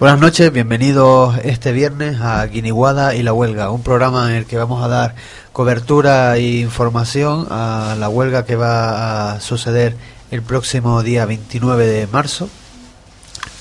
[0.00, 4.56] Buenas noches, bienvenidos este viernes a Guiniguada y la Huelga, un programa en el que
[4.56, 5.14] vamos a dar
[5.52, 9.94] cobertura e información a la huelga que va a suceder
[10.30, 12.48] el próximo día 29 de marzo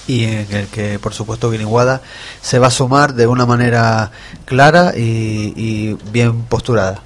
[0.08, 2.02] y en el que, por supuesto, Guiniguada
[2.42, 4.12] se va a sumar de una manera
[4.46, 7.04] clara y, y bien posturada.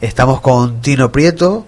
[0.00, 1.66] Estamos con Tino Prieto,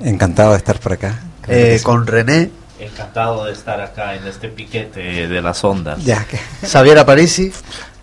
[0.00, 1.20] Encantado de estar por acá.
[1.46, 2.50] Eh, con René,
[2.82, 6.04] Encantado de estar acá en este piquete de las ondas.
[6.04, 6.36] Ya que
[6.66, 7.52] Xavier Aparici,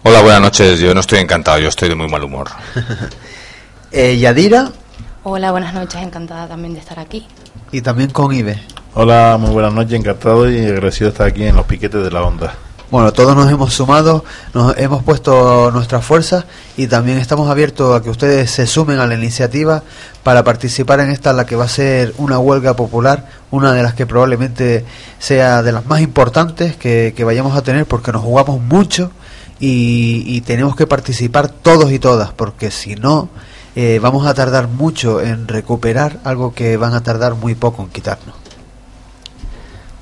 [0.04, 0.80] Hola, buenas noches.
[0.80, 2.48] Yo no estoy encantado, yo estoy de muy mal humor.
[3.92, 4.72] eh, Yadira
[5.24, 7.28] Hola, buenas noches, encantada también de estar aquí.
[7.74, 8.58] y también con Ibe.
[8.94, 12.24] Hola, muy buenas noches, encantado y agradecido de estar aquí en los piquetes de la
[12.24, 12.54] onda.
[12.92, 14.26] Bueno, todos nos hemos sumado,
[14.56, 16.46] nos hemos puesto nuestras fuerzas
[16.76, 19.84] y también estamos abiertos a que ustedes se sumen a la iniciativa
[20.24, 23.94] para participar en esta, la que va a ser una huelga popular, una de las
[23.94, 24.86] que probablemente
[25.20, 29.12] sea de las más importantes que, vayamos a tener porque nos jugamos mucho
[29.60, 33.30] y, tenemos que participar todos y todas porque si no
[33.76, 37.90] eh, vamos a tardar mucho en recuperar algo que van a tardar muy poco en
[37.90, 38.36] quitarnos.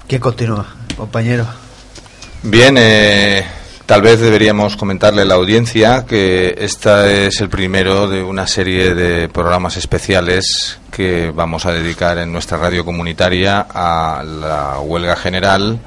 [0.07, 1.67] ¿Quién continúa, compañero?
[2.49, 3.45] Bien, eh,
[3.85, 8.95] tal vez deberíamos comentarle a la audiencia que este es el primero de una serie
[8.95, 15.77] de programas especiales que vamos a dedicar en nuestra radio comunitaria a la huelga general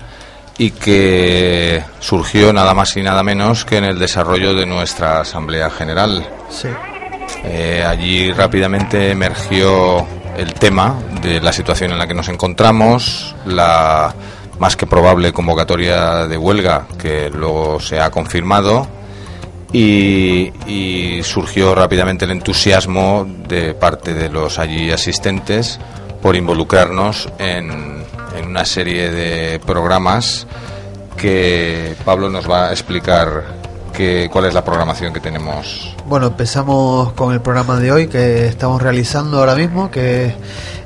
[0.58, 5.70] y que surgió nada más y nada menos que en el desarrollo de nuestra Asamblea
[5.70, 6.28] General.
[6.50, 6.68] Sí.
[7.42, 14.14] Eh, allí rápidamente emergió el tema de la situación en la que nos encontramos, la
[14.60, 18.86] más que probable convocatoria de huelga que luego se ha confirmado
[19.72, 20.52] y,
[21.22, 25.78] surgió rápidamente el entusiasmo de parte de los allí asistentes
[26.22, 28.04] por involucrarnos en
[28.46, 30.46] una serie de programas
[31.16, 33.59] que Pablo nos va a explicar
[33.90, 35.94] que, cuál es la programación que tenemos.
[36.06, 40.34] Bueno, empezamos con el programa de hoy que estamos realizando ahora mismo, que es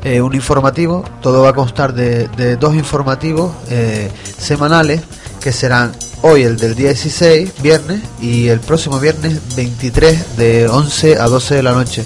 [0.04, 1.04] eh, un informativo.
[1.20, 5.02] Todo va a constar de, de dos informativos eh, semanales,
[5.40, 5.92] que serán
[6.22, 11.54] hoy el del día 16, viernes, y el próximo viernes 23 de 11 a 12
[11.56, 12.04] de la noche.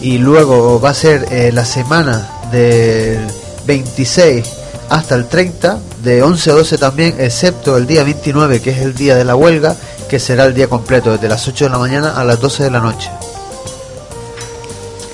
[0.00, 3.26] Y luego va a ser eh, la semana del
[3.66, 4.60] 26
[4.90, 8.94] hasta el 30, de 11 a 12 también, excepto el día 29, que es el
[8.94, 9.76] día de la huelga,
[10.10, 12.70] que será el día completo, desde las 8 de la mañana a las 12 de
[12.72, 13.08] la noche.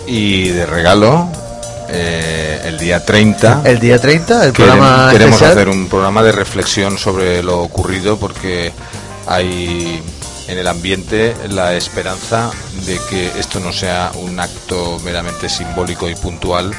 [0.06, 1.28] Y de regalo,
[1.90, 3.60] eh, el día 30.
[3.66, 5.52] El día 30, el programa queremos especial.
[5.52, 8.72] hacer un programa de reflexión sobre lo ocurrido porque
[9.26, 10.02] hay
[10.48, 12.50] en el ambiente la esperanza
[12.86, 16.72] de que esto no sea un acto meramente simbólico y puntual.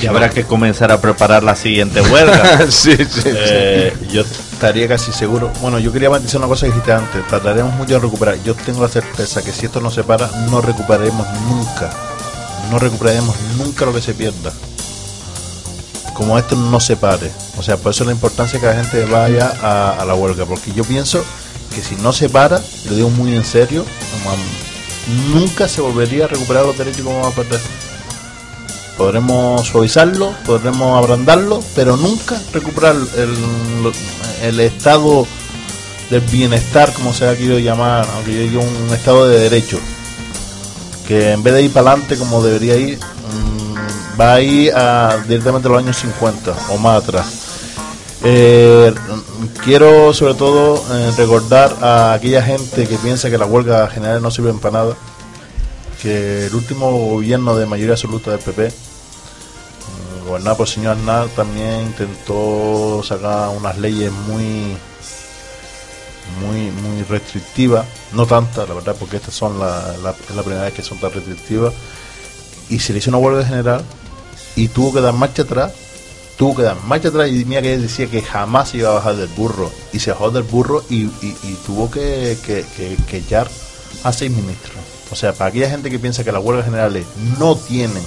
[0.00, 2.66] Y habrá que comenzar a preparar la siguiente huelga.
[2.70, 5.50] sí, sí, Eh, yo estaría casi seguro.
[5.60, 7.26] Bueno, yo quería matizar una cosa que dijiste antes.
[7.28, 8.36] Tardaremos mucho en recuperar.
[8.44, 11.90] Yo tengo la certeza que si esto no se para, no recuperaremos nunca.
[12.70, 14.52] No recuperaremos nunca lo que se pierda.
[16.14, 17.30] Como esto no se pare.
[17.56, 20.44] O sea, por eso la importancia que la gente vaya a, a la huelga.
[20.46, 21.24] Porque yo pienso
[21.74, 23.84] que si no se para, lo digo muy en serio,
[24.24, 24.36] como,
[25.32, 27.60] nunca se volvería a recuperar los derechos que vamos a perder.
[28.98, 33.34] Podremos suavizarlo, podremos abrandarlo, pero nunca recuperar el,
[34.42, 35.26] el estado
[36.10, 39.78] del bienestar, como se ha querido llamar, aunque yo digo un estado de derecho,
[41.06, 45.18] que en vez de ir para adelante como debería ir, mm, va a ir a,
[45.26, 47.26] directamente a los años 50 o más atrás.
[48.24, 48.92] Eh,
[49.62, 54.30] quiero sobre todo eh, recordar a aquella gente que piensa que la huelga general no
[54.30, 54.96] sirve para nada,
[56.02, 58.72] que el último gobierno de mayoría absoluta del PP,
[60.28, 64.76] gobernado por el señor Aznar, también intentó sacar unas leyes muy
[66.40, 70.64] muy muy restrictivas, no tantas, la verdad, porque estas son la, la- es la primera
[70.64, 71.72] vez que son tan restrictivas,
[72.68, 73.82] y se le hizo una huelga general
[74.54, 75.72] y tuvo que dar marcha atrás,
[76.36, 77.30] tuvo que dar marcha atrás.
[77.30, 80.42] Y mira que decía que jamás iba a bajar del burro, y se bajó del
[80.42, 81.06] burro y,
[81.66, 83.48] tuvo que, que, que, que echar
[84.04, 84.76] a seis ministros.
[85.10, 87.06] O sea, para aquella gente que piensa que las huelgas generales
[87.38, 88.02] no tienen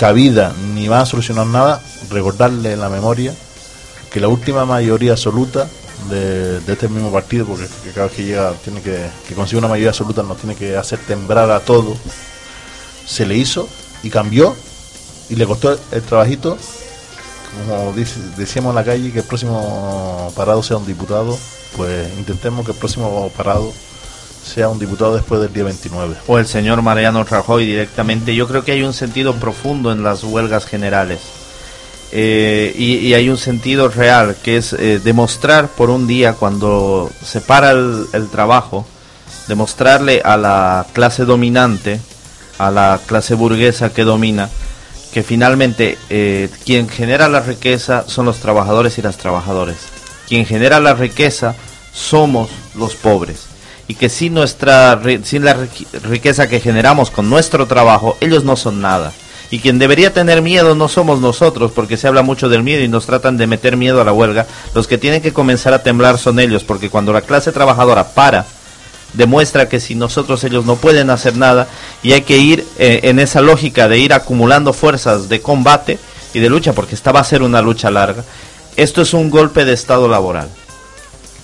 [0.00, 3.34] cabida ni van a solucionar nada, recordarle en la memoria
[4.10, 5.68] que la última mayoría absoluta
[6.08, 9.68] de, este mismo partido, porque que cada vez que llega tiene que, que consigue una
[9.68, 11.94] mayoría absoluta nos tiene que hacer temblar a todo,
[13.06, 13.68] se le hizo
[14.02, 14.56] y cambió
[15.28, 16.56] y le costó el trabajito,
[17.68, 17.92] como
[18.38, 21.38] decíamos en la calle, que el próximo parado sea un diputado,
[21.76, 23.70] pues intentemos que el próximo parado
[24.44, 26.16] sea un diputado después del día 29.
[26.26, 28.34] o el señor Mariano Rajoy directamente.
[28.34, 31.20] Yo creo que hay un sentido profundo en las huelgas generales.
[32.12, 37.40] Eh, y, hay un sentido real, que es eh, demostrar por un día, cuando se
[37.40, 38.84] para el, el trabajo,
[39.46, 42.00] demostrarle a la clase dominante,
[42.58, 44.50] a la clase burguesa que domina,
[45.12, 49.76] que finalmente eh, quien genera la riqueza son los trabajadores y las trabajadoras.
[50.28, 51.54] Quien genera la riqueza
[51.92, 53.46] somos los pobres.
[53.90, 55.56] Y que sin, nuestra, sin la
[56.04, 59.12] riqueza que generamos con nuestro trabajo, ellos no son nada.
[59.50, 62.88] Y quien debería tener miedo no somos nosotros, porque se habla mucho del miedo y
[62.88, 64.46] nos tratan de meter miedo a la huelga.
[64.76, 68.46] Los que tienen que comenzar a temblar son ellos, porque cuando la clase trabajadora para,
[69.14, 71.66] demuestra que si nosotros ellos no pueden hacer nada
[72.00, 75.98] y hay que ir eh, en esa lógica de ir acumulando fuerzas de combate
[76.32, 78.22] y de lucha, porque esta va a ser una lucha larga.
[78.76, 80.48] Esto es un golpe de estado laboral.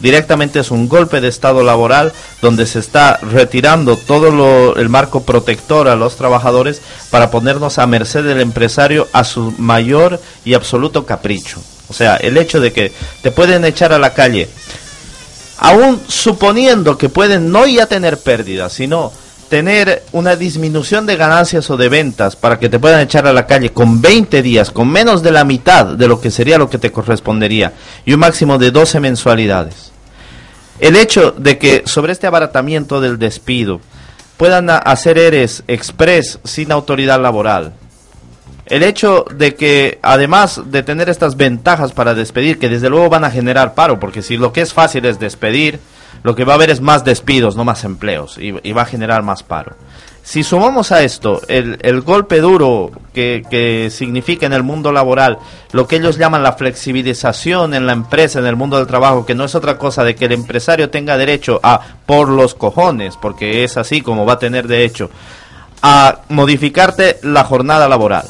[0.01, 2.13] Directamente es un golpe de estado laboral
[2.43, 7.87] donde se está retirando todo lo- el marco protector a los trabajadores para ponernos a
[7.87, 11.61] merced del empresario a su mayor y absoluto capricho.
[11.89, 14.49] O sea, el hecho de que te pueden echar a la calle
[15.59, 19.13] aún suponiendo que pueden no ya tener pérdidas, sino
[19.49, 23.47] tener una disminución de ganancias o de ventas para que te puedan echar a la
[23.47, 26.79] calle con 20 días, con menos de la mitad de lo que sería lo que
[26.79, 27.73] te correspondería,
[28.05, 29.93] y un máximo de 12 mensualidades.
[30.79, 33.81] El hecho de que sobre este abaratamiento del despido
[34.37, 37.73] puedan hacer ERES express sin autoridad laboral,
[38.67, 43.25] el hecho de que además de tener estas ventajas para despedir, que desde luego van
[43.25, 45.79] a generar paro, porque si lo que es fácil es despedir,
[46.27, 49.23] lo que va a haber es más despidos, no más empleos, y, va a generar
[49.23, 49.77] más paro.
[50.25, 55.39] Si sumamos a esto el, el golpe duro que, que significa en el mundo laboral
[55.71, 59.37] lo que ellos llaman la flexibilización en la empresa, en el mundo del trabajo, que
[59.37, 63.63] no es otra cosa de que el empresario tenga derecho a, por los cojones, porque
[63.63, 65.11] es así como va a tener derecho,
[65.81, 68.25] a modificarte la jornada laboral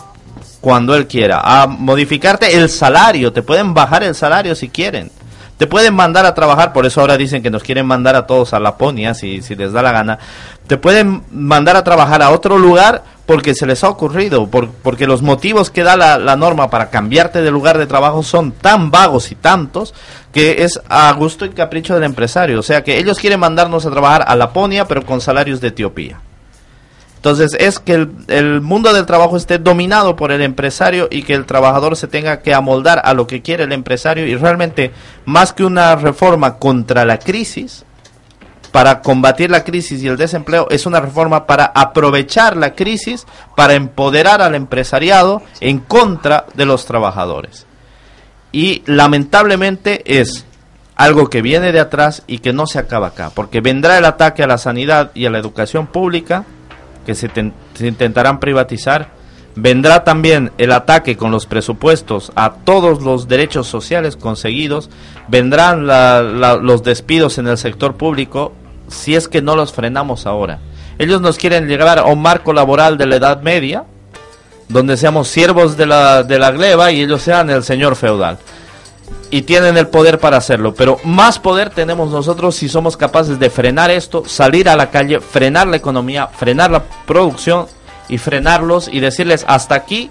[0.60, 5.10] cuando él quiera, a modificarte el salario, te pueden bajar el salario si quieren.
[5.58, 8.52] Te pueden mandar a trabajar, por eso ahora dicen que nos quieren mandar a todos
[8.52, 10.18] a Laponia, si, si les da la gana.
[10.66, 15.06] Te pueden mandar a trabajar a otro lugar porque se les ha ocurrido, por- porque
[15.06, 18.90] los motivos que da la, la norma para cambiarte de lugar de trabajo son tan
[18.90, 19.94] vagos y tantos
[20.32, 22.60] que es a gusto y capricho del empresario.
[22.60, 26.20] O sea que ellos quieren mandarnos a trabajar a Laponia, pero con salarios de Etiopía.
[27.16, 31.44] Entonces es que el, mundo del trabajo esté dominado por el empresario y que el
[31.44, 34.92] trabajador se tenga que amoldar a lo que quiere el empresario y realmente
[35.24, 37.84] más que una reforma contra la crisis,
[38.76, 43.72] para combatir la crisis y el desempleo, es una reforma para aprovechar la crisis para
[43.72, 47.66] empoderar al empresariado en contra de los trabajadores.
[48.52, 50.44] Y lamentablemente es
[50.94, 54.42] algo que viene de atrás y que no se acaba acá, porque vendrá el ataque
[54.42, 56.44] a la sanidad y a la educación pública,
[57.06, 59.08] que se, ten- se intentarán privatizar.
[59.54, 64.90] Vendrá también el ataque con los presupuestos a todos los derechos sociales conseguidos.
[65.28, 68.52] Vendrán la- la- los despidos en el sector público
[68.88, 70.58] si es que no los frenamos ahora.
[70.98, 73.84] Ellos nos quieren llegar a un marco laboral de la Edad Media,
[74.68, 78.38] donde seamos siervos de la, de la gleba y ellos sean el señor feudal.
[79.30, 83.50] Y tienen el poder para hacerlo, pero más poder tenemos nosotros si somos capaces de
[83.50, 87.66] frenar esto, salir a la calle, frenar la economía, frenar la producción
[88.08, 90.10] y frenarlos y decirles hasta aquí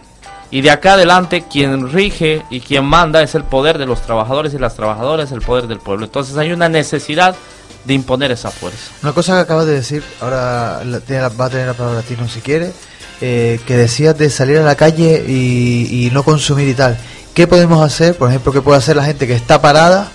[0.51, 4.53] y de acá adelante quien rige y quien manda es el poder de los trabajadores
[4.53, 6.05] y las trabajadoras, el poder del pueblo.
[6.05, 7.35] Entonces hay una necesidad
[7.83, 8.91] de imponer esa fuerza.
[9.03, 12.71] Una cosa que acabas de decir, ahora va a tener la palabra Tino si quiere,
[13.21, 16.97] eh, que decías de salir a la calle y, y no consumir y tal.
[17.35, 18.15] ¿Qué podemos hacer?
[18.17, 20.09] Por ejemplo, ¿qué puede hacer la gente que está parada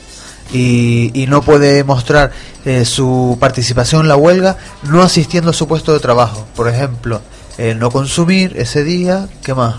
[0.52, 2.32] y, no puede mostrar
[2.64, 6.46] eh, su participación en la huelga no asistiendo a su puesto de trabajo?
[6.56, 7.20] Por ejemplo,
[7.58, 9.76] el no consumir ese día, ¿qué más?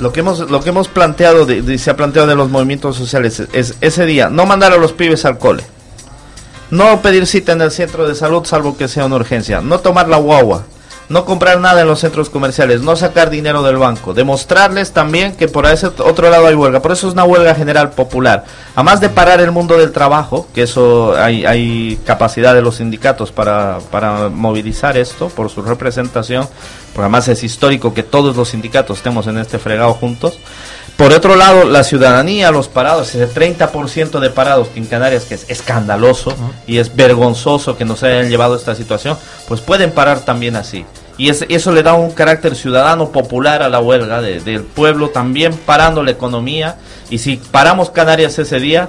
[0.00, 3.38] Lo que hemos, lo que hemos planteado, de- se ha planteado de los movimientos sociales,
[3.38, 5.62] es, es ese día, no mandar a los pibes al cole,
[6.70, 10.08] no pedir cita en el centro de salud salvo que sea una urgencia, no tomar
[10.08, 10.64] la guagua,
[11.10, 15.48] no comprar nada en los centros comerciales, no sacar dinero del banco, demostrarles también que
[15.48, 18.44] por ese otro lado hay huelga, por eso es una huelga general popular.
[18.76, 23.32] Además de parar el mundo del trabajo, que eso hay, hay capacidad de los sindicatos
[23.32, 26.48] para, para movilizar esto por su representación,
[26.92, 30.38] porque además es histórico que todos los sindicatos estemos en este fregado juntos.
[30.96, 35.34] Por otro lado, la ciudadanía, los parados, ese 30% de parados que en Canarias, que
[35.34, 36.34] es escandaloso
[36.68, 40.84] y es vergonzoso que nos hayan llevado a esta situación, pues pueden parar también así.
[41.20, 45.10] Y es- eso le da un carácter ciudadano popular a la huelga de- del pueblo,
[45.10, 46.76] también parando la economía.
[47.10, 48.88] Y si paramos Canarias ese día,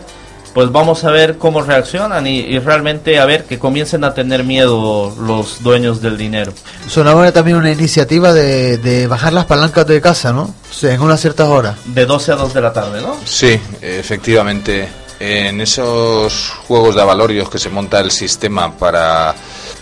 [0.53, 4.43] pues vamos a ver cómo reaccionan y, y realmente a ver que comiencen a tener
[4.43, 6.53] miedo los dueños del dinero.
[6.87, 10.43] Sonaba también una iniciativa de, de bajar las palancas de casa, ¿no?
[10.69, 11.75] O sea, en unas ciertas horas.
[11.85, 13.15] De 12 a 2 de la tarde, ¿no?
[13.25, 14.87] Sí, efectivamente.
[15.19, 19.35] En esos juegos de avalorios que se monta el sistema para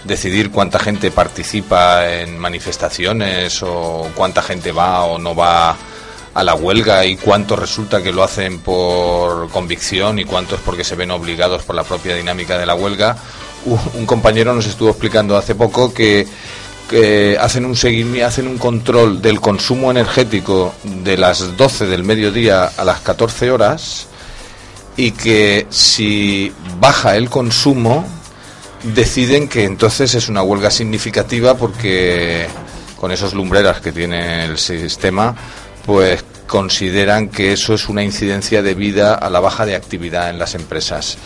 [0.04, 5.76] decidir cuánta gente participa en manifestaciones o cuánta gente va o no va
[6.34, 10.84] a la huelga y cuánto resulta que lo hacen por convicción y cuánto es porque
[10.84, 13.18] se ven obligados por la propia dinámica de la huelga.
[13.66, 16.26] Un compañero nos estuvo explicando hace poco que,
[16.90, 17.76] que hacen un
[18.24, 24.08] hacen un control del consumo energético de las 12 del mediodía a las 14 horas
[24.96, 28.06] y que si baja el consumo
[28.84, 32.48] deciden que entonces es una huelga significativa porque
[32.98, 35.36] con esos lumbreras que tiene el sistema
[35.86, 40.56] pues consideran que eso es una incidencia debida a la baja de actividad en las
[40.56, 41.18] empresas.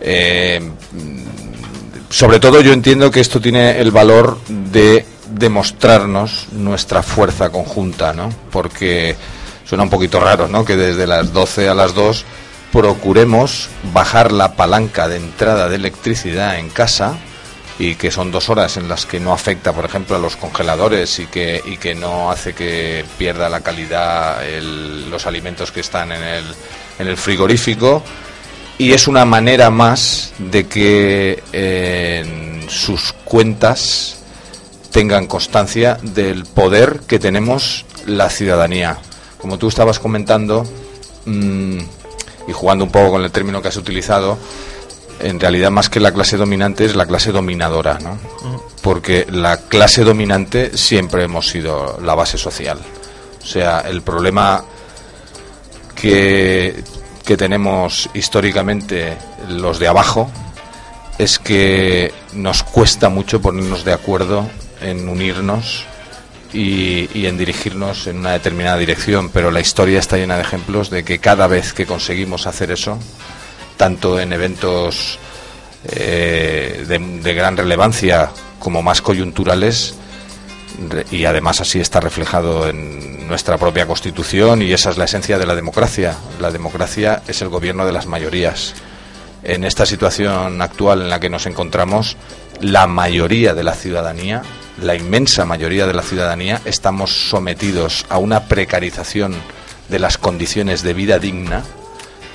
[0.00, 0.60] Eh,
[2.10, 8.30] sobre todo yo entiendo que esto tiene el valor de demostrarnos nuestra fuerza conjunta, ¿no?
[8.50, 9.16] Porque
[9.64, 10.64] suena un poquito raro, ¿no?
[10.64, 12.24] Que desde las 12 a las 2
[12.72, 17.16] procuremos bajar la palanca de entrada de electricidad en casa
[17.78, 21.18] y que son dos horas en las que no afecta, por ejemplo, a los congeladores
[21.18, 26.12] y que, y que no hace que pierda la calidad el- los alimentos que están
[26.12, 26.44] en el,
[26.98, 28.02] en el frigorífico.
[28.76, 34.18] Y es una manera más de que eh, sus cuentas
[34.90, 38.98] tengan constancia del poder que tenemos la ciudadanía.
[39.38, 40.64] Como tú estabas comentando,
[41.26, 41.78] mm,
[42.50, 44.36] y jugando un poco con el término que has utilizado,
[45.20, 48.18] en realidad más que la clase dominante es la clase dominadora, ¿no?
[48.82, 52.78] Porque la clase dominante siempre hemos sido la base social.
[53.40, 54.64] O sea, el problema
[55.94, 56.82] que,
[57.24, 59.16] que tenemos históricamente
[59.48, 60.28] los de abajo
[61.18, 64.48] es que nos cuesta mucho ponernos de acuerdo
[64.80, 65.84] en unirnos
[66.52, 70.90] y, y en dirigirnos en una determinada dirección, pero la historia está llena de ejemplos
[70.90, 72.98] de que cada vez que conseguimos hacer eso,
[73.76, 75.18] tanto en eventos
[75.84, 79.94] eh, de, gran relevancia como más coyunturales,
[81.10, 85.46] y además así está reflejado en nuestra propia constitución y esa es la esencia de
[85.46, 86.16] la democracia.
[86.40, 88.74] La democracia es el gobierno de las mayorías.
[89.42, 92.16] En esta situación actual en la que nos encontramos,
[92.60, 94.42] la mayoría de la ciudadanía,
[94.82, 99.34] la inmensa mayoría de la ciudadanía, estamos sometidos a una precarización
[99.88, 101.64] de las condiciones de vida digna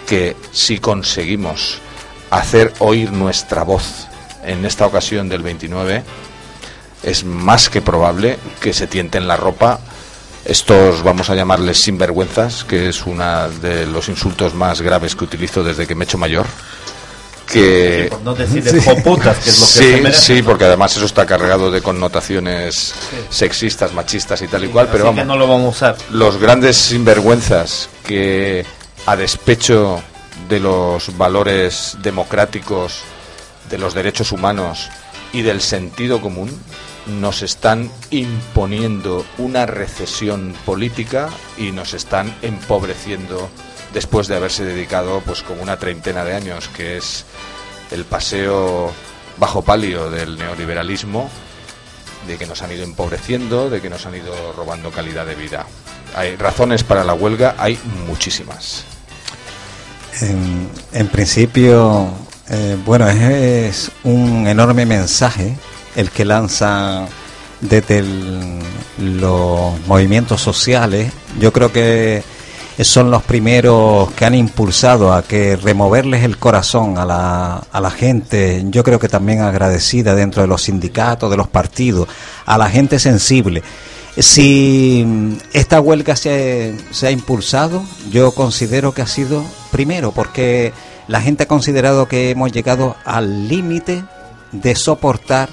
[0.08, 1.80] que si conseguimos
[2.30, 4.08] hacer oír nuestra voz
[4.44, 6.04] en esta ocasión del 29,
[7.04, 9.80] es más que probable que se tienten la ropa
[10.46, 15.64] estos, vamos a llamarles sinvergüenzas, que es uno de los insultos más graves que utilizo
[15.64, 16.46] desde que me he hecho mayor.
[17.56, 18.08] Que...
[18.10, 20.36] Por no decir de joputas, que es lo que sí, se merece.
[20.36, 22.94] sí, porque además eso está cargado de connotaciones
[23.30, 25.98] sexistas, machistas y tal y cual, pero que vamos no lo vamos a usar.
[26.12, 28.66] los grandes sinvergüenzas que
[29.06, 30.04] a despecho
[30.50, 33.04] de los valores democráticos,
[33.70, 34.90] de los derechos humanos
[35.32, 36.50] y del sentido común,
[37.08, 43.50] nos están imponiendo una recesión política y nos están empobreciendo
[43.96, 47.24] después de haberse dedicado pues como una treintena de años, que es
[47.92, 48.92] el paseo
[49.38, 51.30] bajo palio del neoliberalismo,
[52.28, 55.66] de que nos han ido empobreciendo, de que nos han ido robando calidad de vida.
[56.14, 58.84] Hay razones para la huelga, hay muchísimas.
[60.22, 62.10] En, principio,
[62.50, 65.56] eh, bueno, es, un enorme mensaje
[65.96, 67.06] el que lanza
[67.62, 68.04] desde
[68.98, 71.12] los movimientos sociales.
[71.40, 72.24] Yo creo que
[72.82, 77.92] son los primeros que han impulsado a que removerles el corazón a la, a la
[77.92, 82.08] gente, yo creo que también agradecida dentro de los sindicatos, de los partidos,
[82.46, 83.64] a la gente sensible.
[84.18, 85.06] Si
[85.54, 90.74] esta huelga se, se ha impulsado, yo considero que ha sido primero porque
[91.08, 94.04] la gente ha considerado que hemos llegado al límite
[94.52, 95.50] de soportar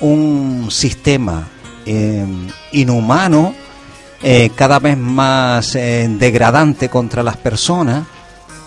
[0.00, 1.48] un sistema
[1.86, 2.24] eh,
[2.72, 3.54] inhumano,
[4.22, 8.04] eh, cada vez más eh, degradante contra las personas.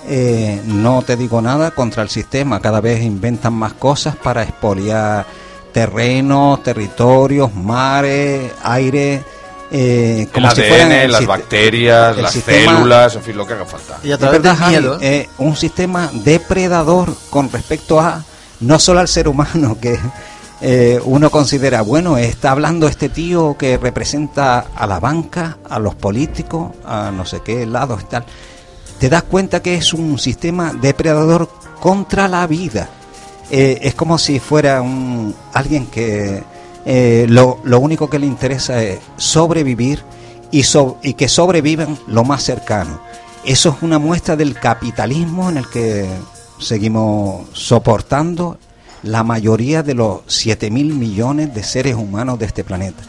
[0.07, 5.25] Eh, no te digo nada contra el sistema, cada vez inventan más cosas para expoliar
[5.71, 9.23] terrenos, territorios, mares, aire.
[9.71, 13.37] eh, El como si ADN, el las sist- bacterias, el las sistema- células, en fin,
[13.37, 13.97] lo que haga falta.
[14.03, 18.23] Y a través verdad, Javi, miedo, eh, un sistema depredador con respecto a
[18.59, 19.97] no solo al ser humano que
[20.61, 25.95] eh, uno considera bueno está hablando este tío que representa a la banca a los
[25.95, 28.25] políticos a no sé qué lados y tal
[28.99, 32.89] te das cuenta que es un sistema depredador contra la vida
[33.53, 36.41] Eh, es como si fuera un alguien que
[36.85, 39.99] eh, lo, lo único que le interesa es sobrevivir
[40.51, 43.01] y, so- y que sobrevivan lo más cercano.
[43.43, 46.07] Eso es una muestra del capitalismo en el que
[46.59, 48.57] seguimos soportando
[49.03, 53.01] la mayoría de los 7 mil millones de seres humanos de este planeta.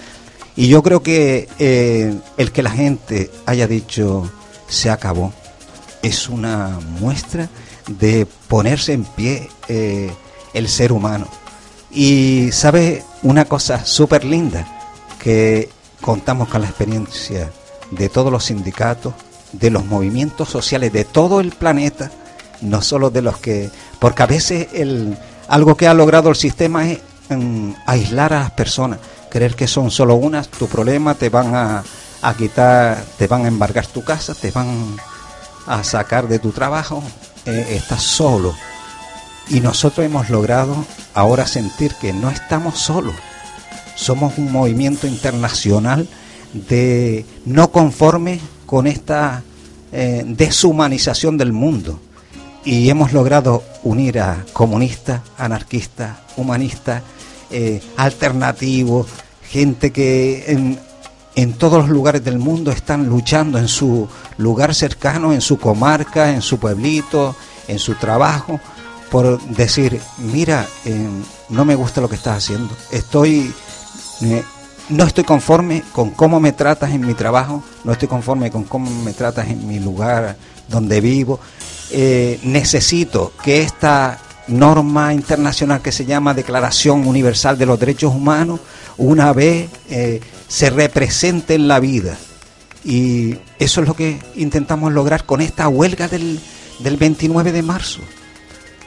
[0.57, 4.31] Y yo creo que eh, el que la gente haya dicho
[4.69, 5.33] se acabó
[6.03, 7.49] es una muestra
[7.89, 10.13] de ponerse en pie eh,
[10.53, 11.27] el ser humano.
[11.91, 14.67] Y sabe una cosa súper linda,
[15.23, 15.69] que
[16.01, 17.51] contamos con la experiencia
[17.91, 19.15] de todos los sindicatos,
[19.53, 22.11] de los movimientos sociales de todo el planeta,
[22.63, 23.71] no solo de los que...
[23.99, 25.17] Porque a veces el,
[25.49, 27.01] algo que ha logrado el sistema es
[27.87, 28.99] aislar a las personas,
[29.31, 31.83] creer que son solo unas, tu problema, te van a,
[32.23, 34.97] a quitar, te van a embargar tu casa, te van
[35.67, 37.03] a sacar de tu trabajo,
[37.47, 38.55] eh, estás solo.
[39.49, 43.15] Y nosotros hemos logrado ahora sentir que no estamos solos.
[43.95, 46.09] Somos un movimiento internacional
[46.53, 49.43] de no conforme con esta
[49.93, 52.01] eh, deshumanización del mundo.
[52.65, 57.03] Y hemos logrado unir a comunistas, anarquistas, humanistas,
[57.51, 59.09] eh, alternativos,
[59.43, 60.79] gente que
[61.35, 66.31] en, todos los lugares del mundo están luchando en su lugar cercano, en su comarca,
[66.31, 67.37] en su pueblito,
[67.69, 68.59] en su trabajo,
[69.11, 71.09] por decir, mira, eh,
[71.51, 73.53] no me gusta lo que estás haciendo, estoy,
[74.23, 74.43] eh,
[74.89, 78.91] no estoy conforme con cómo me tratas en mi trabajo, no estoy conforme con cómo
[79.03, 80.37] me tratas en mi lugar
[80.69, 81.39] donde vivo,
[81.93, 88.61] eh, necesito que esta norma internacional que se llama Declaración Universal de los Derechos Humanos,
[88.97, 92.17] una vez eh, se represente en la vida.
[92.85, 96.41] Y eso es lo que intentamos lograr con esta huelga del,
[96.81, 98.01] del 29 de marzo.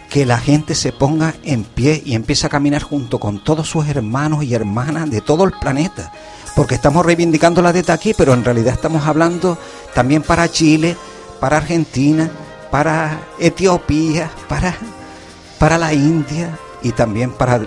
[0.10, 3.88] Que la gente se ponga en pie y empiece a caminar junto con todos sus
[3.88, 6.12] hermanos y hermanas de todo el planeta.
[6.56, 9.58] Porque estamos reivindicándola desde aquí, pero en realidad estamos hablando
[9.94, 10.96] también para Chile,
[11.40, 12.32] para Argentina,
[12.76, 14.76] para Etiopía, para,
[15.58, 17.62] para la India y también para,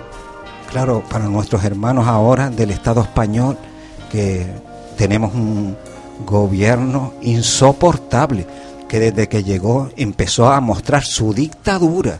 [0.69, 3.57] claro, para nuestros hermanos ahora del Estado español,
[4.11, 4.45] que
[4.99, 5.75] tenemos un
[6.27, 8.45] gobierno insoportable
[8.87, 12.19] que desde que llegó empezó a mostrar su dictadura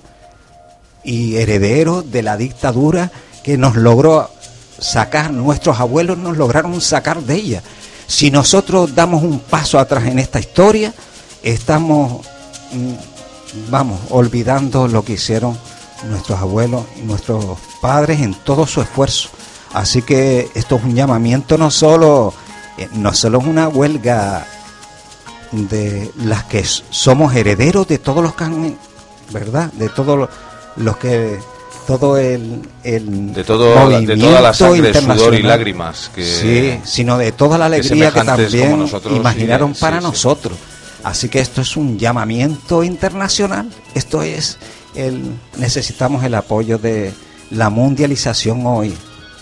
[1.03, 3.11] y heredero de la dictadura
[3.43, 4.31] que nos logró
[4.79, 7.63] sacar, nuestros abuelos nos lograron sacar de ella.
[8.07, 10.91] Si nosotros damos un paso atrás en esta historia,
[11.43, 12.25] estamos,
[13.69, 15.57] vamos, olvidando lo que hicieron
[16.07, 17.43] nuestros abuelos y nuestros
[17.81, 19.29] padres en todo su esfuerzo.
[19.73, 22.33] Así que esto es un llamamiento no solo,
[22.77, 24.47] eh, no solo es una huelga
[25.51, 28.77] de las que somos herederos de todos los que han,
[29.31, 29.71] ¿verdad?
[29.73, 30.29] De todos
[30.75, 31.39] los, que
[31.87, 37.17] todo el, el De, todo, de toda la sangre, sudor y lágrimas que, sí, sino
[37.17, 40.09] de toda la alegría que, también nosotros imaginaron para sí, sí.
[41.03, 43.69] Así que esto es un llamamiento internacional.
[43.93, 44.57] Esto es
[44.95, 45.21] el
[45.57, 47.13] necesitamos el apoyo de
[47.51, 48.93] la mundialización hoy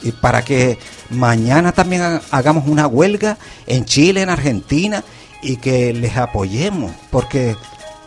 [0.04, 0.78] y para que
[1.10, 5.04] mañana también ha- hagamos una huelga en Chile, en Argentina
[5.42, 7.56] y que les apoyemos porque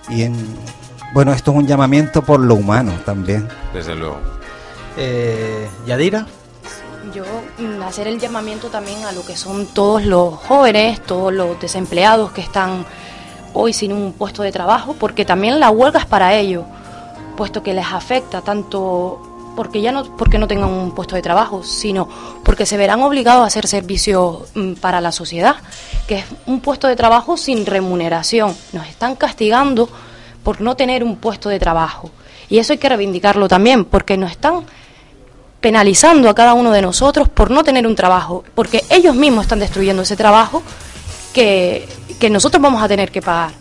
[0.09, 0.35] y en
[1.13, 3.49] bueno, esto es un llamamiento por lo humano también.
[3.75, 4.19] desde luego.
[4.97, 6.27] Eh, Yadira,
[7.15, 7.25] Yo
[7.59, 12.31] mm, hacer el llamamiento también a lo que son todos los jóvenes, todos los desempleados
[12.33, 12.85] que están
[13.53, 16.65] hoy sin un puesto de trabajo, porque también la huelga es para ellos,
[17.37, 19.21] puesto que les afecta tanto
[19.57, 22.09] porque ya no porque no tengan un puesto de trabajo, sino
[22.45, 25.57] porque se verán obligados a hacer servicio mm, para la sociedad,
[26.07, 28.55] que es un puesto de trabajo sin remuneración.
[28.73, 29.89] Nos están castigando
[30.43, 32.11] por no tener un puesto de trabajo.
[32.49, 34.65] Y eso hay que reivindicarlo también, porque nos están
[35.61, 39.59] penalizando a cada uno de nosotros por no tener un trabajo, porque ellos mismos están
[39.59, 40.63] destruyendo ese trabajo
[41.35, 41.87] que,
[42.21, 43.53] que nosotros vamos a tener que pagar.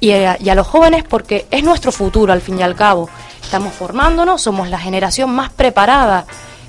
[0.00, 3.08] Y a, y a los jóvenes porque es nuestro futuro al fin y al cabo.
[3.42, 6.26] Estamos formándonos, somos la generación más preparada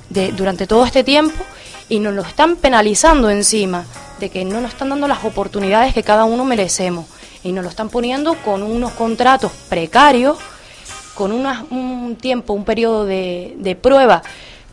[0.09, 1.43] de, durante todo este tiempo
[1.89, 3.85] y nos lo están penalizando encima
[4.19, 7.05] de que no nos están dando las oportunidades que cada uno merecemos
[7.43, 10.37] y nos lo están poniendo con unos contratos precarios
[11.15, 14.21] con un tiempo, un periodo de prueba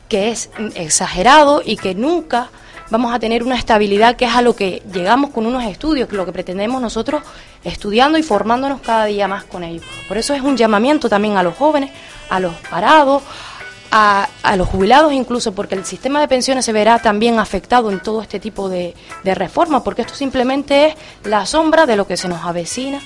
[0.09, 2.51] que es exagerado y que nunca
[2.90, 6.16] vamos a tener una estabilidad que es a lo que llegamos con unos estudios, que
[6.16, 7.22] lo que pretendemos nosotros
[7.64, 9.85] estudiando y formándonos cada día más con ellos.
[10.09, 11.90] Por eso es un llamamiento también a los jóvenes,
[12.31, 13.22] a los parados,
[13.90, 18.01] a, a los jubilados incluso, porque el sistema de pensiones se verá también afectado en
[18.01, 20.94] todo este tipo de, de reformas, porque esto simplemente es
[21.25, 23.01] la sombra de lo que se nos avecina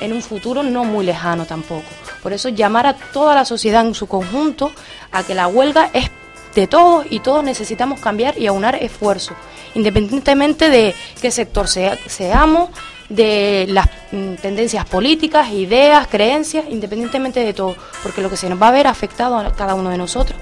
[0.00, 1.86] en un futuro no muy lejano tampoco.
[2.22, 4.72] Por eso llamar a toda la sociedad en su conjunto
[5.12, 6.10] a que la huelga es
[6.56, 9.36] de todos y todos necesitamos cambiar y aunar esfuerzos,
[9.74, 12.70] independientemente de qué sector sea- seamos,
[13.08, 18.60] de las mm, tendencias políticas, ideas, creencias, independientemente de todo, porque lo que se nos
[18.60, 20.36] va a ver afectado a cada uno de nosotros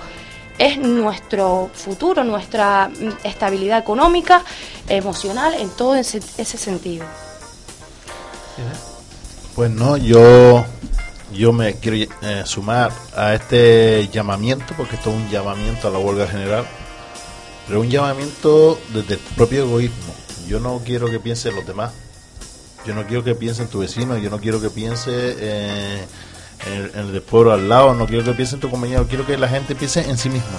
[0.57, 4.43] es nuestro futuro, nuestra mm, estabilidad económica,
[4.89, 7.05] emocional, en todo ese, ese sentido.
[9.57, 10.65] Pues no, yo
[11.35, 15.99] yo me quiero eh, sumar a este llamamiento, porque esto es un llamamiento a la
[15.99, 16.65] huelga general,
[17.67, 20.15] pero un llamamiento desde el propio egoísmo.
[20.47, 21.93] Yo no quiero que piense en los demás,
[22.87, 26.05] yo no quiero que piense en tu vecino, yo no quiero que piense eh,
[26.67, 29.27] en, el- en el pueblo al lado, no quiero que piense en tu compañero, quiero
[29.27, 30.59] que la gente piense en sí misma.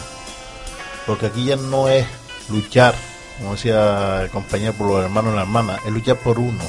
[1.05, 2.05] Porque aquí ya no es
[2.49, 2.95] luchar,
[3.37, 6.63] como decía el compañero, por los hermanos y las hermanas, es luchar por uno.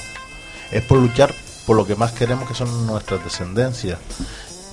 [0.71, 1.33] Es por luchar
[1.67, 3.99] por lo que más queremos, que son nuestras descendencias.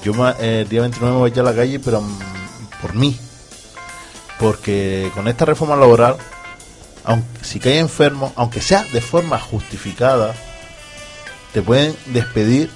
[0.03, 2.19] Yo eh, el día 29 me voy a a la calle, pero mm,
[2.82, 3.17] por mí.
[4.39, 6.17] Porque con esta reforma laboral,
[7.03, 10.36] aunque si caes enfermo, aunque sea de forma justificada,
[11.51, 12.69] te pueden despedir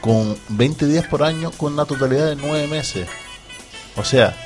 [0.00, 3.08] con 20 días por año con una totalidad de 9 meses.
[3.96, 4.36] O sea,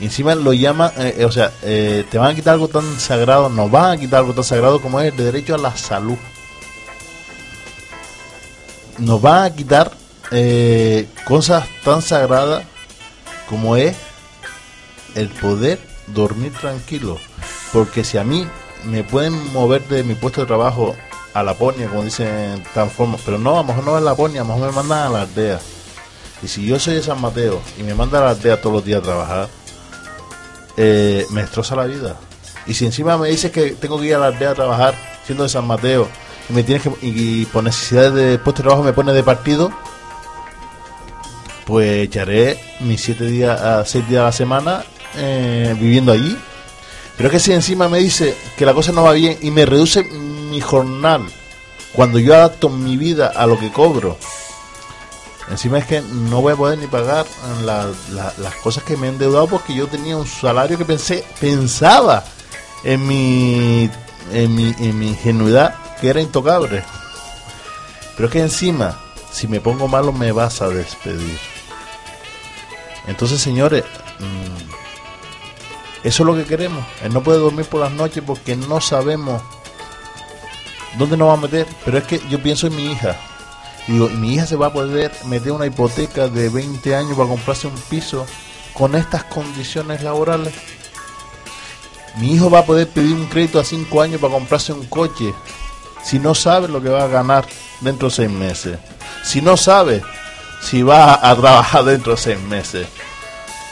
[0.00, 3.70] encima lo llama, eh, eh, o sea, te van a quitar algo tan sagrado, nos
[3.70, 6.18] van a quitar algo tan sagrado como es el derecho a la salud.
[8.98, 9.92] Nos van a quitar
[10.30, 12.64] eh, cosas tan sagradas
[13.48, 13.96] como es
[15.14, 15.78] el poder
[16.08, 17.18] dormir tranquilo.
[17.72, 18.46] Porque si a mí
[18.84, 20.94] me pueden mover de mi puesto de trabajo
[21.34, 24.44] a Laponia, como dicen tan forma, pero no, a lo mejor no es Laponia, a
[24.44, 25.60] lo mejor me mandan a la aldea.
[26.42, 28.84] Y si yo soy de San Mateo y me mandan a la aldea todos los
[28.84, 29.48] días a trabajar,
[30.76, 32.16] eh, me destroza la vida.
[32.66, 35.44] Y si encima me dices que tengo que ir a la aldea a trabajar siendo
[35.44, 36.08] de San Mateo
[36.48, 39.70] me tienes que y, por necesidades de puesto de trabajo me pones de partido,
[41.64, 44.84] pues echaré mis siete días a seis días a la semana
[45.16, 46.36] eh, viviendo allí.
[47.16, 49.64] Pero es que si encima me dice que la cosa no va bien y me
[49.64, 51.22] reduce mi jornal
[51.92, 54.18] cuando yo adapto mi vida a lo que cobro,
[55.50, 57.24] encima es que no voy a poder ni pagar
[57.64, 62.22] la- las cosas que me he endeudado porque yo tenía un salario que pensé pensaba
[62.84, 63.90] en mi
[64.32, 66.84] en mi, en mi ingenuidad que era intocable.
[68.16, 68.98] Pero es que encima,
[69.30, 71.38] si me pongo malo, me vas a despedir.
[73.06, 73.84] Entonces, señores,
[74.18, 76.84] mm, eso es lo que queremos.
[77.02, 79.42] Él no puede dormir por las noches porque no sabemos
[80.98, 81.66] dónde nos va a meter.
[81.84, 83.16] Pero es que yo pienso en mi hija.
[83.86, 87.68] Digo, mi hija se va a poder meter una hipoteca de 20 años para comprarse
[87.68, 88.26] un piso
[88.72, 90.52] con estas condiciones laborales.
[92.16, 95.32] Mi hijo va a poder pedir un crédito a 5 años para comprarse un coche
[96.06, 97.44] si no sabe lo que va a ganar
[97.80, 98.78] dentro de 6 meses.
[99.24, 100.02] Si no sabe
[100.62, 102.86] si va a trabajar dentro de 6 meses.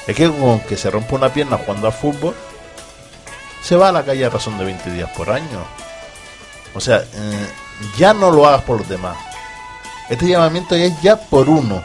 [0.09, 2.35] Es que con que se rompa una pierna jugando al fútbol,
[3.63, 5.65] se va a la calle a razón de 20 días por año.
[6.75, 7.49] O sea, eh,
[7.97, 9.17] ya no lo hagas por los demás.
[10.11, 11.83] Este llamamiento es ya por uno.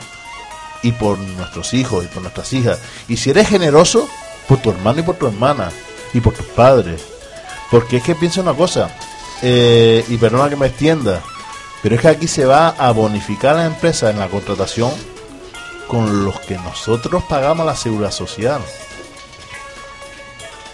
[0.81, 2.79] Y por nuestros hijos y por nuestras hijas.
[3.07, 4.09] Y si eres generoso,
[4.47, 5.69] por tu hermano y por tu hermana.
[6.11, 7.03] Y por tus padres.
[7.69, 8.89] Porque es que piensa una cosa.
[9.41, 11.21] Eh, y perdona que me extienda.
[11.81, 14.91] Pero es que aquí se va a bonificar a la empresa en la contratación
[15.87, 18.61] con los que nosotros pagamos la seguridad social.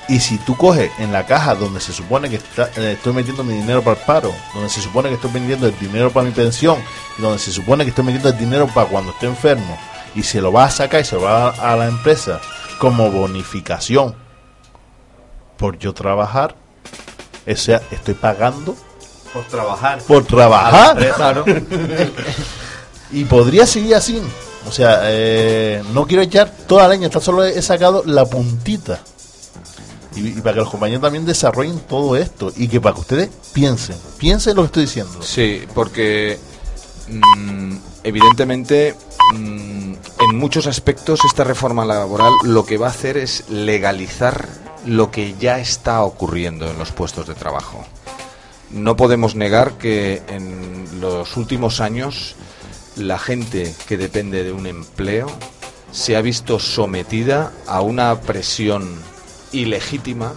[0.08, 3.54] Y si tú coges en la caja donde se supone que eh, estoy metiendo mi
[3.54, 6.78] dinero para el paro, donde se supone que estoy metiendo el dinero para mi pensión,
[7.18, 9.78] y donde se supone que estoy metiendo el dinero para cuando esté enfermo,
[10.14, 12.40] y se lo va a sacar y se lo va a, a la empresa
[12.78, 14.16] como bonificación
[15.58, 16.56] por yo trabajar,
[17.48, 18.76] o sea, estoy pagando
[19.34, 20.00] Por trabajar.
[20.04, 20.98] por trabajar.
[21.16, 21.46] Claro.
[23.12, 24.20] Y podría seguir así.
[24.68, 29.00] O sea, eh, no quiero echar toda la leña, tan solo he sacado la puntita.
[30.16, 32.52] Y, y para que los compañeros también desarrollen todo esto.
[32.58, 35.22] Y que para que ustedes piensen, piensen lo que estoy diciendo.
[35.22, 36.40] Sí, porque
[37.08, 38.96] mm, evidentemente
[39.34, 39.94] mm,
[40.30, 44.48] en muchos aspectos esta reforma laboral lo que va a hacer es legalizar
[44.86, 47.86] lo que ya está ocurriendo en los puestos de trabajo.
[48.72, 52.36] No podemos negar que en los últimos años
[52.96, 55.28] la gente que depende de un empleo
[55.92, 59.00] se ha visto sometida a una presión
[59.52, 60.34] ilegítima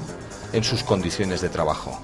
[0.53, 2.01] en sus condiciones de trabajo.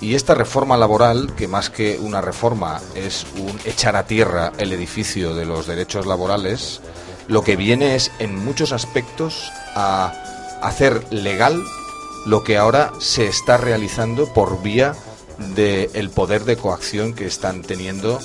[0.00, 4.72] Y esta reforma laboral, que más que una reforma es un echar a tierra el
[4.72, 6.80] edificio de los derechos laborales,
[7.26, 10.12] lo que viene es en muchos aspectos a
[10.62, 11.62] hacer legal
[12.26, 14.94] lo que ahora se está realizando por vía
[15.54, 18.18] del poder de coacción que están teniendo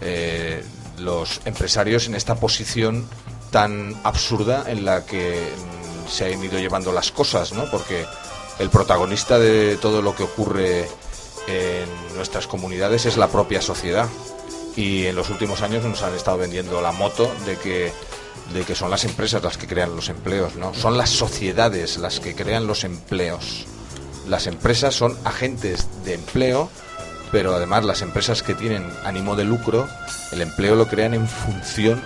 [0.00, 0.64] eh,
[0.98, 3.08] los empresarios en esta posición
[3.50, 7.70] tan absurda en la que mm, se han ido llevando las cosas, ¿no?
[7.70, 8.04] Porque
[8.58, 10.88] el protagonista de todo lo que ocurre
[11.46, 14.08] en nuestras comunidades es la propia sociedad.
[14.76, 17.92] Y en los últimos años nos han estado vendiendo la moto de que,
[18.52, 20.74] de que son las empresas las que crean los empleos, ¿no?
[20.74, 23.66] Son las sociedades las que crean los empleos.
[24.26, 26.70] Las empresas son agentes de empleo,
[27.30, 29.88] pero además las empresas que tienen ánimo de lucro,
[30.32, 32.02] el empleo lo crean en función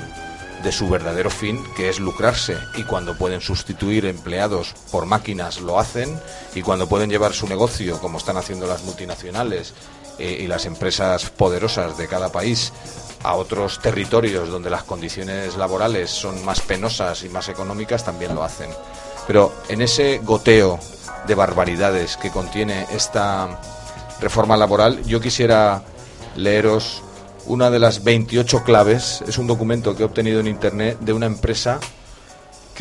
[0.62, 2.56] de su verdadero fin, que es lucrarse.
[2.76, 6.20] Y cuando pueden sustituir empleados por máquinas, lo hacen.
[6.54, 9.74] Y cuando pueden llevar su negocio, como están haciendo las multinacionales
[10.18, 12.72] eh, y las empresas poderosas de cada país,
[13.22, 18.42] a otros territorios donde las condiciones laborales son más penosas y más económicas, también lo
[18.42, 18.70] hacen.
[19.26, 20.78] Pero en ese goteo
[21.26, 23.60] de barbaridades que contiene esta
[24.20, 25.82] reforma laboral, yo quisiera
[26.36, 27.02] leeros
[27.46, 31.26] una de las 28 claves, es un documento que he obtenido en Internet de una
[31.26, 31.80] empresa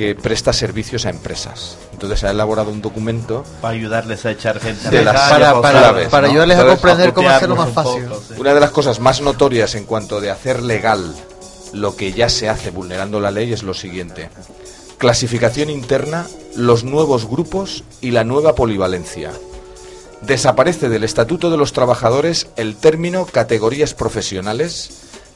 [0.01, 1.77] que presta servicios a empresas.
[1.93, 5.29] Entonces se ha elaborado un documento Para ayudarles a echar gente a De la las-
[5.29, 6.31] para, para, claves, para ¿no?
[6.31, 8.03] ayudarles a Entonces, comprender cómo hacerlo más acopiarnos fácil.
[8.03, 8.41] un poco, sí.
[8.41, 11.15] Una de las cosas más notorias en cuanto de hacer legal
[11.73, 14.29] lo que ya se hace vulnerando la ley es lo siguiente.
[14.97, 19.31] clasificación interna, los nuevos grupos y la nueva polivalencia.
[20.21, 24.89] Desaparece del Estatuto de los Trabajadores el término categorías profesionales,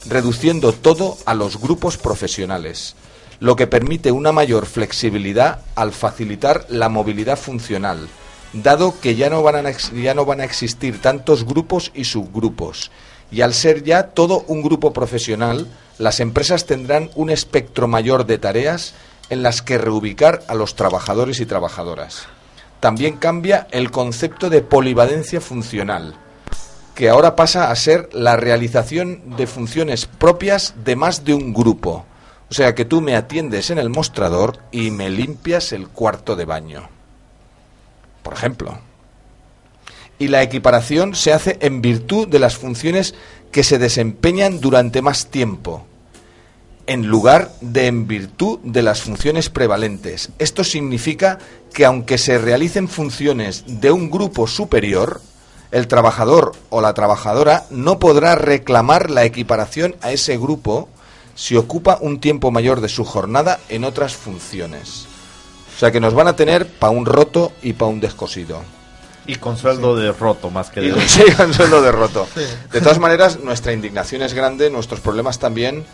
[0.08, 2.94] reduciendo todo a los grupos profesionales,
[3.40, 8.08] lo que permite una mayor flexibilidad al facilitar la movilidad funcional,
[8.52, 12.90] dado que ya no van a, ya no van a existir tantos grupos y subgrupos,
[13.30, 15.66] y al ser ya todo un grupo profesional,
[15.98, 18.94] las empresas tendrán un espectro mayor de tareas
[19.30, 22.26] en las que reubicar a los trabajadores y trabajadoras.
[22.80, 26.14] También cambia el concepto de polivalencia funcional,
[26.94, 32.04] que ahora pasa a ser la realización de funciones propias de más de un grupo.
[32.50, 36.44] O sea que tú me atiendes en el mostrador y me limpias el cuarto de
[36.44, 36.88] baño.
[38.22, 38.78] Por ejemplo.
[40.18, 43.14] Y la equiparación se hace en virtud de las funciones
[43.52, 45.86] que se desempeñan durante más tiempo
[46.86, 50.30] en lugar de en virtud de las funciones prevalentes.
[50.38, 51.38] Esto significa
[51.72, 55.20] que aunque se realicen funciones de un grupo superior,
[55.72, 60.88] el trabajador o la trabajadora no podrá reclamar la equiparación a ese grupo
[61.36, 65.06] si ocupa un tiempo mayor de su jornada en otras funciones.
[65.76, 68.62] O sea que nos van a tener para un roto y para un descosido.
[69.28, 70.88] Y con sueldo de roto más que de...
[70.88, 72.26] Y, sí, con sueldo de roto.
[72.72, 75.84] De todas maneras, nuestra indignación es grande, nuestros problemas también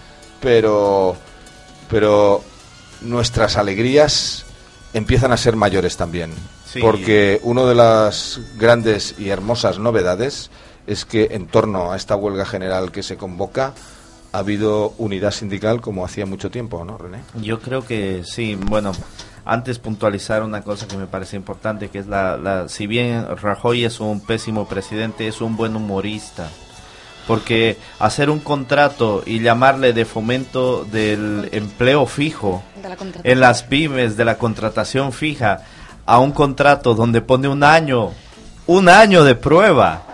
[0.42, 1.16] pero,
[1.88, 2.42] pero
[3.00, 4.44] nuestras alegrías
[4.92, 6.35] empiezan a ser mayores también.
[6.81, 10.50] Porque una de las grandes y hermosas novedades
[10.87, 13.72] es que en torno a esta huelga general que se convoca
[14.33, 17.18] ha habido unidad sindical como hacía mucho tiempo, ¿no, René?
[17.40, 18.57] Yo creo que sí.
[18.57, 18.92] Bueno,
[19.45, 23.85] antes puntualizar una cosa que me parece importante, que es la, la si bien Rajoy
[23.85, 26.49] es un pésimo presidente, es un buen humorista
[27.27, 32.62] porque hacer un contrato y llamarle de fomento del empleo fijo
[33.23, 35.61] en las pymes, de la contratación fija,
[36.05, 38.11] a un contrato donde pone un año,
[38.66, 40.12] un año de prueba,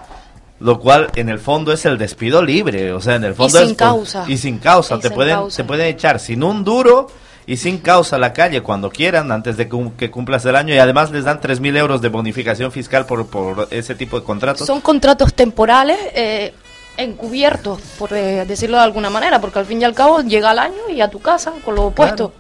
[0.61, 3.67] lo cual en el fondo es el despido libre, o sea, en el fondo y
[3.67, 4.25] sin causa.
[4.27, 7.09] y sin causa, te pueden te pueden echar sin un duro
[7.47, 10.79] y sin causa a la calle cuando quieran antes de que cumplas el año y
[10.79, 14.67] además les dan 3.000 euros de bonificación fiscal por, por ese tipo de contratos.
[14.67, 16.53] Son contratos temporales eh,
[16.99, 20.59] encubiertos, por eh, decirlo de alguna manera, porque al fin y al cabo llega el
[20.59, 22.35] año y a tu casa con lo opuesto.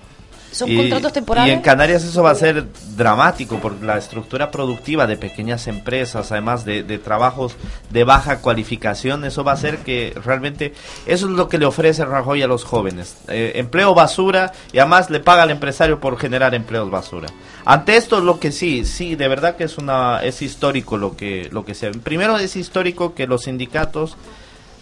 [0.51, 1.51] Son contratos temporales.
[1.51, 6.33] Y en Canarias eso va a ser dramático por la estructura productiva de pequeñas empresas,
[6.33, 7.57] además de, trabajos
[7.91, 10.73] de baja cualificación, eso va a hacer que realmente
[11.07, 13.17] eso es lo que le ofrece Rajoy a los jóvenes.
[13.29, 17.29] Eh, empleo basura y además le paga al empresario por generar empleos basura.
[17.65, 21.49] Ante esto lo que sí, sí, de verdad que es una es histórico lo que
[21.53, 21.91] lo que sea.
[21.91, 24.17] Primero es histórico que los sindicatos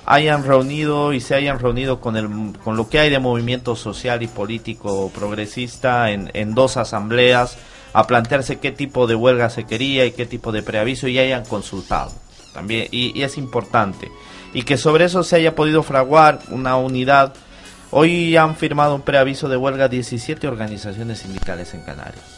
[0.07, 2.29] hayan reunido y se hayan reunido con, el,
[2.62, 7.59] con lo que hay de movimiento social y político progresista en, en dos asambleas
[7.92, 11.45] a plantearse qué tipo de huelga se quería y qué tipo de preaviso y hayan
[11.45, 12.12] consultado
[12.55, 12.88] también.
[12.92, 14.11] Y, y es importante.
[14.55, 17.35] Y que sobre eso se haya podido fraguar una unidad.
[17.90, 22.36] Hoy han firmado un preaviso de huelga 17 organizaciones sindicales en Canarias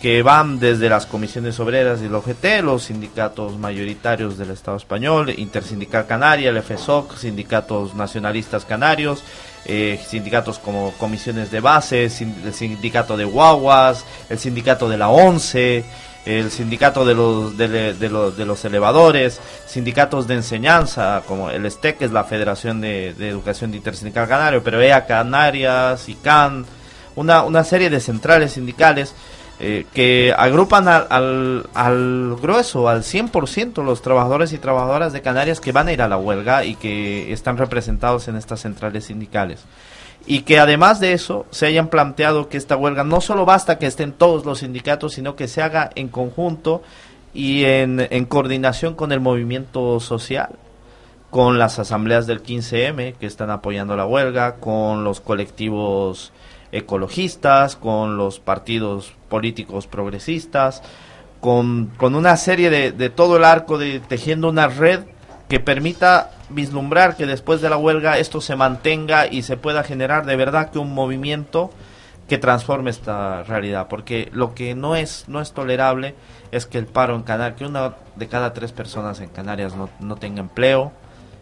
[0.00, 5.32] que van desde las comisiones obreras y el OGT, los sindicatos mayoritarios del Estado español,
[5.36, 9.22] Intersindical Canaria, el FSOC, sindicatos nacionalistas canarios,
[9.66, 15.84] eh, sindicatos como comisiones de base, el sindicato de guaguas, el sindicato de la ONCE,
[16.24, 21.98] el sindicato de los, de, los, de los elevadores, sindicatos de enseñanza, como el STEC,
[21.98, 26.64] que es la Federación de, Educación de Intersindical Canario, pero EA Canarias, ICANN,
[27.16, 29.14] una, una serie de centrales sindicales
[29.62, 35.72] eh, que agrupan al, al, grueso, al 100% los trabajadores y trabajadoras de Canarias que
[35.72, 39.64] van a ir a la huelga y que están representados en estas centrales sindicales.
[40.26, 43.86] Y que además de eso se hayan planteado que esta huelga no solo basta que
[43.86, 46.82] estén todos los sindicatos, sino que se haga en conjunto
[47.34, 50.50] y en, en coordinación con el movimiento social
[51.30, 56.32] con las asambleas del 15M que están apoyando la huelga, con los colectivos
[56.72, 60.82] ecologistas, con los partidos políticos progresistas,
[61.40, 65.00] con, con una serie de, de, todo el arco de tejiendo una red
[65.48, 70.26] que permita vislumbrar que después de la huelga esto se mantenga y se pueda generar
[70.26, 71.70] de verdad que un movimiento
[72.28, 76.14] que transforme esta realidad, porque lo que no es no es tolerable
[76.52, 79.88] es que el paro en Canarias, que una de cada tres personas en Canarias no,
[79.98, 80.92] no tenga empleo,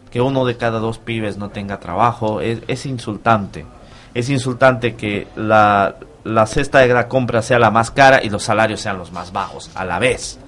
[0.09, 3.65] que uno de cada dos pibes no tenga trabajo, es, es insultante
[4.13, 8.43] es insultante que la, la cesta de la compra sea la más cara y los
[8.43, 10.39] salarios sean los más bajos a la vez.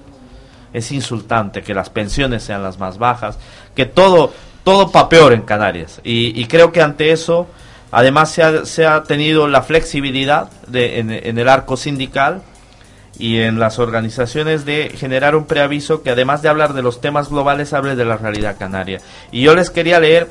[0.72, 3.38] Es insultante que las pensiones sean las más bajas,
[3.74, 4.32] que todo,
[4.64, 6.00] todo pa' peor en Canarias.
[6.02, 7.46] Y, creo que ante eso
[7.94, 12.40] Además se ha, se ha tenido la flexibilidad en el arco sindical
[13.18, 17.28] y en las organizaciones de generar un preaviso que además de hablar de los temas
[17.28, 19.00] globales hable de la realidad canaria.
[19.30, 20.28] Y yo les quería leer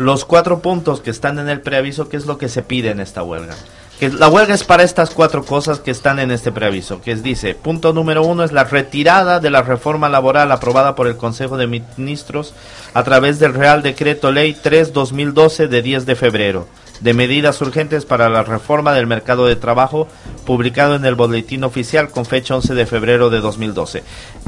[0.00, 3.00] los cuatro puntos que están en el preaviso, que es lo que se pide en
[3.00, 3.54] esta huelga.
[3.98, 7.22] Que la huelga es para estas cuatro cosas que están en este preaviso, que es,
[7.22, 11.58] dice, punto número uno es la retirada de la reforma laboral aprobada por el Consejo
[11.58, 12.54] de Ministros
[12.94, 16.66] a través del Real Decreto Ley 3-2012 de 10 de febrero
[17.00, 20.06] de medidas urgentes para la reforma del mercado de trabajo,
[20.44, 24.04] publicado en el Boletín Oficial con fecha 11 de febrero de 2012.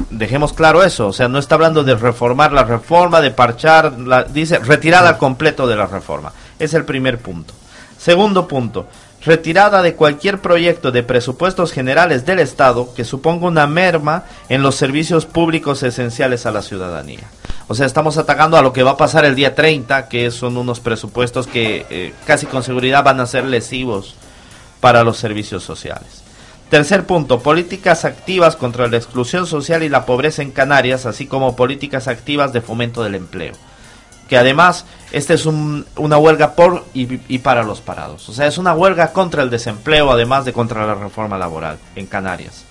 [0.09, 4.23] Dejemos claro eso, o sea, no está hablando de reformar la reforma, de parchar, la,
[4.23, 6.31] dice retirada completo de la reforma.
[6.59, 7.53] Es el primer punto.
[7.97, 8.87] Segundo punto,
[9.25, 14.75] retirada de cualquier proyecto de presupuestos generales del Estado que suponga una merma en los
[14.75, 17.29] servicios públicos esenciales a la ciudadanía.
[17.73, 20.57] O sea, estamos atacando a lo que va a pasar el día 30, que son
[20.57, 24.13] unos presupuestos que eh, casi con seguridad van a ser lesivos
[24.79, 26.21] para los servicios sociales.
[26.69, 31.55] Tercer punto, políticas activas contra la exclusión social y la pobreza en Canarias, así como
[31.55, 33.55] políticas activas de fomento del empleo.
[34.29, 38.29] Que además, esta es un, una huelga por y, y para los parados.
[38.29, 42.05] O sea, es una huelga contra el desempleo, además de contra la reforma laboral en
[42.05, 42.65] Canarias.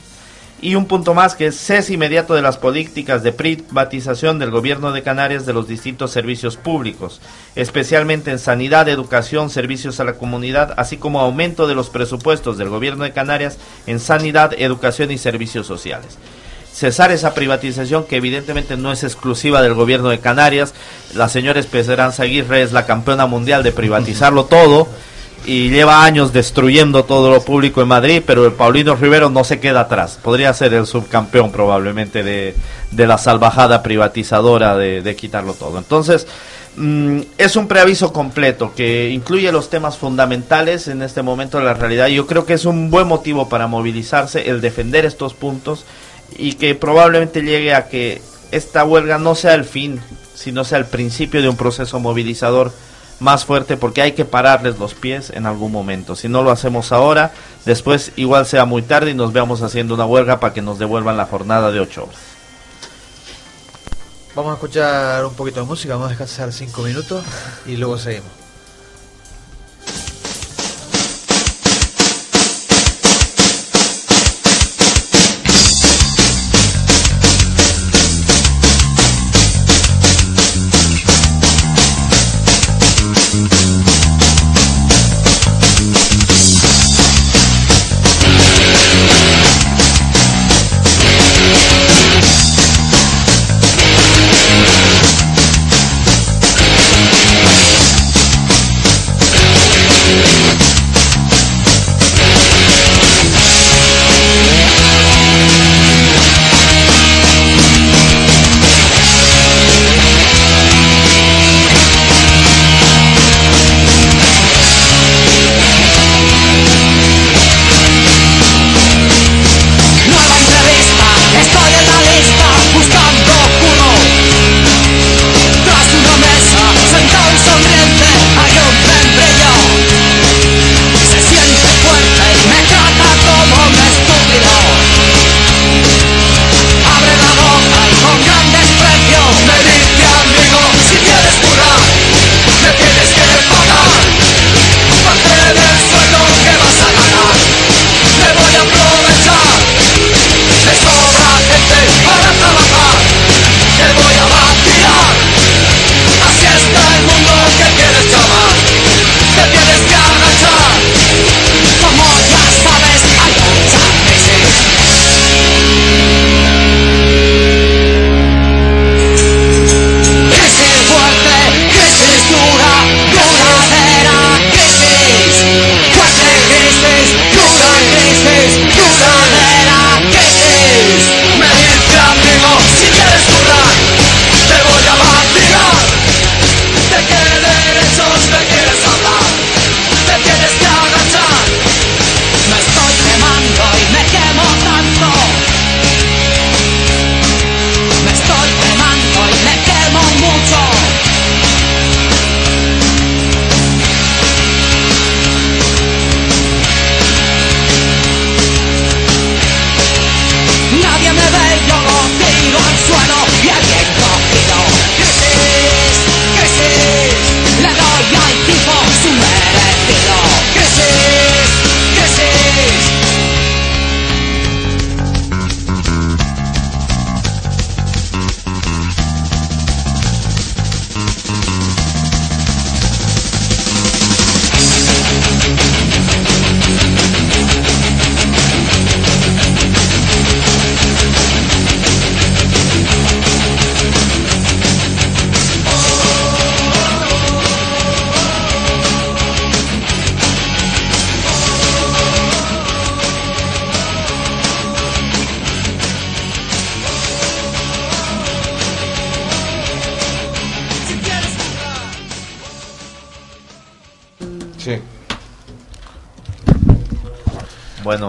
[0.62, 4.92] Y un punto más que es cese inmediato de las políticas de privatización del gobierno
[4.92, 7.20] de Canarias de los distintos servicios públicos,
[7.56, 12.68] especialmente en sanidad, educación, servicios a la comunidad, así como aumento de los presupuestos del
[12.68, 13.58] gobierno de Canarias
[13.88, 16.16] en sanidad, educación y servicios sociales.
[16.72, 20.74] Cesar esa privatización que evidentemente no es exclusiva del gobierno de Canarias.
[21.12, 24.86] La señora Esperanza Aguirre es la campeona mundial de privatizarlo todo
[25.44, 29.60] y lleva años destruyendo todo lo público en Madrid, pero el Paulino Rivero no se
[29.60, 30.18] queda atrás.
[30.22, 32.54] Podría ser el subcampeón probablemente de,
[32.90, 35.78] de la salvajada privatizadora de, de quitarlo todo.
[35.78, 36.26] Entonces,
[36.76, 41.74] mm, es un preaviso completo que incluye los temas fundamentales en este momento de la
[41.74, 42.06] realidad.
[42.06, 45.84] Yo creo que es un buen motivo para movilizarse el defender estos puntos
[46.36, 48.22] y que probablemente llegue a que
[48.52, 50.00] esta huelga no sea el fin,
[50.34, 52.72] sino sea el principio de un proceso movilizador
[53.22, 56.16] más fuerte porque hay que pararles los pies en algún momento.
[56.16, 57.32] Si no lo hacemos ahora,
[57.64, 61.16] después igual sea muy tarde y nos veamos haciendo una huelga para que nos devuelvan
[61.16, 62.20] la jornada de 8 horas.
[64.34, 67.24] Vamos a escuchar un poquito de música, vamos a descansar 5 minutos
[67.66, 68.41] y luego seguimos.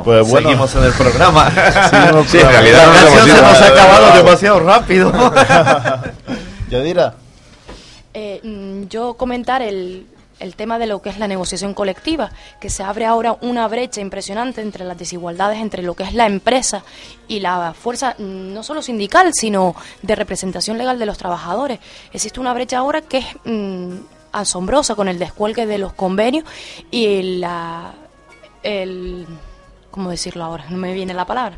[0.04, 0.50] Pues bueno.
[0.50, 1.52] seguimos en el programa.
[1.90, 5.12] Seguimos Sí, en realidad La canción se nos ha a- acabado demasiado rápido.
[6.70, 7.16] Yadira,
[8.14, 10.06] Eh, mm, yo comentar el,
[10.40, 14.02] el tema de lo que es la negociación colectiva, que se abre ahora una brecha
[14.02, 16.84] impresionante entre las desigualdades entre lo que es la empresa
[17.28, 21.80] y la fuerza mm, no solo sindical, sino de representación legal de los trabajadores.
[22.12, 23.96] Existe una brecha ahora que es mm,
[24.32, 26.44] asombrosa con el descuelgue de los convenios
[26.92, 27.94] y la
[28.64, 29.28] el
[29.94, 30.66] ¿cómo decirlo ahora?
[30.70, 31.58] No me viene la palabra.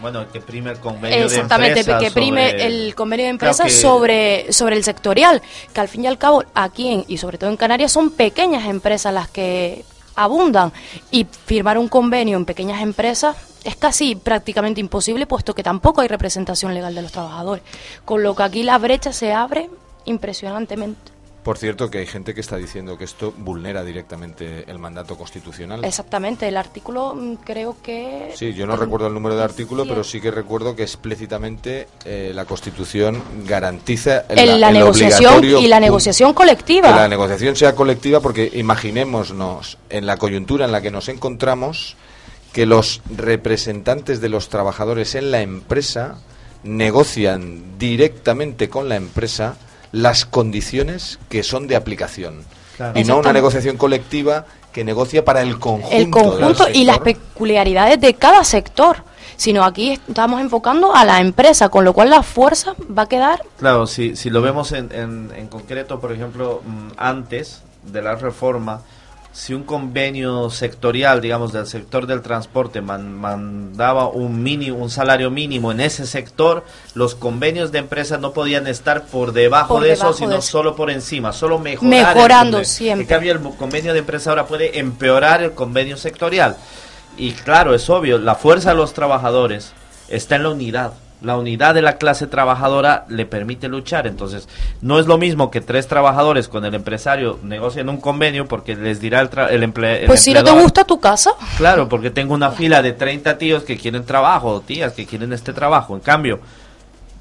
[0.00, 3.64] bueno, que prime el convenio Exactamente, de que prime sobre- el convenio de Claro empresa
[3.64, 5.40] que- sobre, sobre el sectorial,
[5.72, 8.66] que al fin y al cabo aquí en- y sobre todo en Canarias son pequeñas
[8.66, 10.70] empresas las que abundan
[11.10, 16.08] y firmar un convenio en pequeñas empresas es casi prácticamente imposible puesto que tampoco hay
[16.08, 17.62] representación legal de los trabajadores,
[18.04, 19.70] con lo que aquí la brecha se abre
[20.04, 21.15] impresionantemente.
[21.46, 25.84] Por cierto, que hay gente que está diciendo que esto vulnera directamente el mandato constitucional.
[25.84, 28.32] Exactamente, el artículo mm, creo que...
[28.34, 32.32] Sí, yo no recuerdo el número de artículo, pero sí que recuerdo que explícitamente eh,
[32.34, 36.88] la Constitución garantiza el, en la el negociación y la negociación colectiva.
[36.88, 41.96] Que la negociación sea colectiva porque imaginémonos en la coyuntura en la que nos encontramos
[42.52, 46.18] que los representantes de los trabajadores en la empresa
[46.64, 49.56] negocian directamente con la empresa
[49.96, 52.44] las condiciones que son de aplicación
[52.76, 52.98] Claro.
[53.00, 56.96] y no una negociación colectiva que negocia para el conjunto el conjunto del y las
[56.96, 57.14] sector.
[57.14, 58.98] peculiaridades de cada sector,
[59.38, 63.42] sino aquí estamos enfocando a la empresa, con lo cual la fuerza va a quedar
[63.58, 68.16] Claro, si, si lo vemos en, en, en concreto, por ejemplo, mm, antes de la
[68.16, 68.82] reforma,
[69.36, 75.30] si un convenio sectorial, digamos, del sector del transporte man- mandaba un mínimo, un salario
[75.30, 76.64] mínimo en ese sector,
[76.94, 80.38] los convenios de empresa no podían estar por debajo Por de debajo eso, sino de
[80.38, 80.48] eso.
[80.52, 82.14] solo por encima, solo mejorar.
[82.16, 83.02] Mejorando siempre.
[83.02, 86.56] En cambio, el convenio de empresa ahora puede empeorar el convenio sectorial.
[87.18, 89.72] Y claro, es obvio, la fuerza de los trabajadores
[90.08, 90.92] está en la unidad.
[91.22, 94.06] La unidad de la clase trabajadora le permite luchar.
[94.06, 94.48] Entonces,
[94.82, 99.00] no es lo mismo que tres trabajadores con el empresario negocien un convenio porque les
[99.00, 102.10] dirá el, tra- el, emple- el Pues si no te gusta tu casa, Claro, porque
[102.10, 105.94] tengo una fila de 30 tíos que quieren trabajo, o tías que quieren este trabajo.
[105.94, 106.38] En cambio,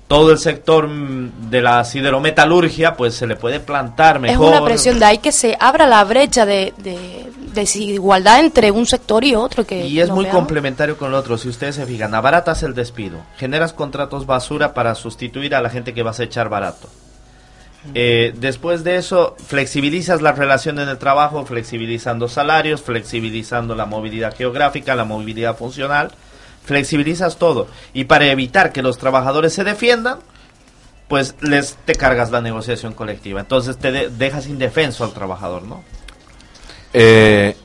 [0.08, 4.49] todo el sector mm, de la siderometalurgia, pues se le puede plantar es mejor.
[4.49, 9.24] una presión de ahí que se abra la brecha de, de desigualdad entre un sector
[9.24, 9.66] y otro.
[9.66, 10.39] Que Y es muy veamos.
[10.39, 11.38] complementario con lo otro.
[11.38, 15.93] Si ustedes se fijan, abaratas el despido, generas contratos basura para sustituir a la gente
[15.93, 16.88] que vas a echar barato.
[17.93, 24.36] Eh, después de eso, flexibilizas la relación en el trabajo, flexibilizando salarios, flexibilizando la movilidad
[24.36, 26.12] geográfica, la movilidad funcional,
[26.66, 27.68] flexibilizas todo.
[27.93, 30.20] Y para evitar que los trabajadores se defiendan,
[31.07, 33.39] pues les te cargas la negociación colectiva.
[33.39, 35.84] Entonces te de- dejas indefenso al trabajador, ¿no?
[36.93, 37.55] Eh,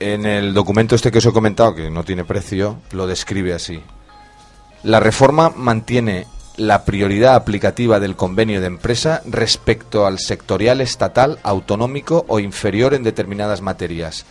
[0.00, 3.82] en el documento este que os he comentado, que no tiene precio, lo describe así.
[4.82, 6.26] La reforma mantiene
[6.56, 13.02] la prioridad aplicativa del convenio de empresa respecto al sectorial estatal, autonómico o inferior en
[13.02, 14.24] determinadas materias,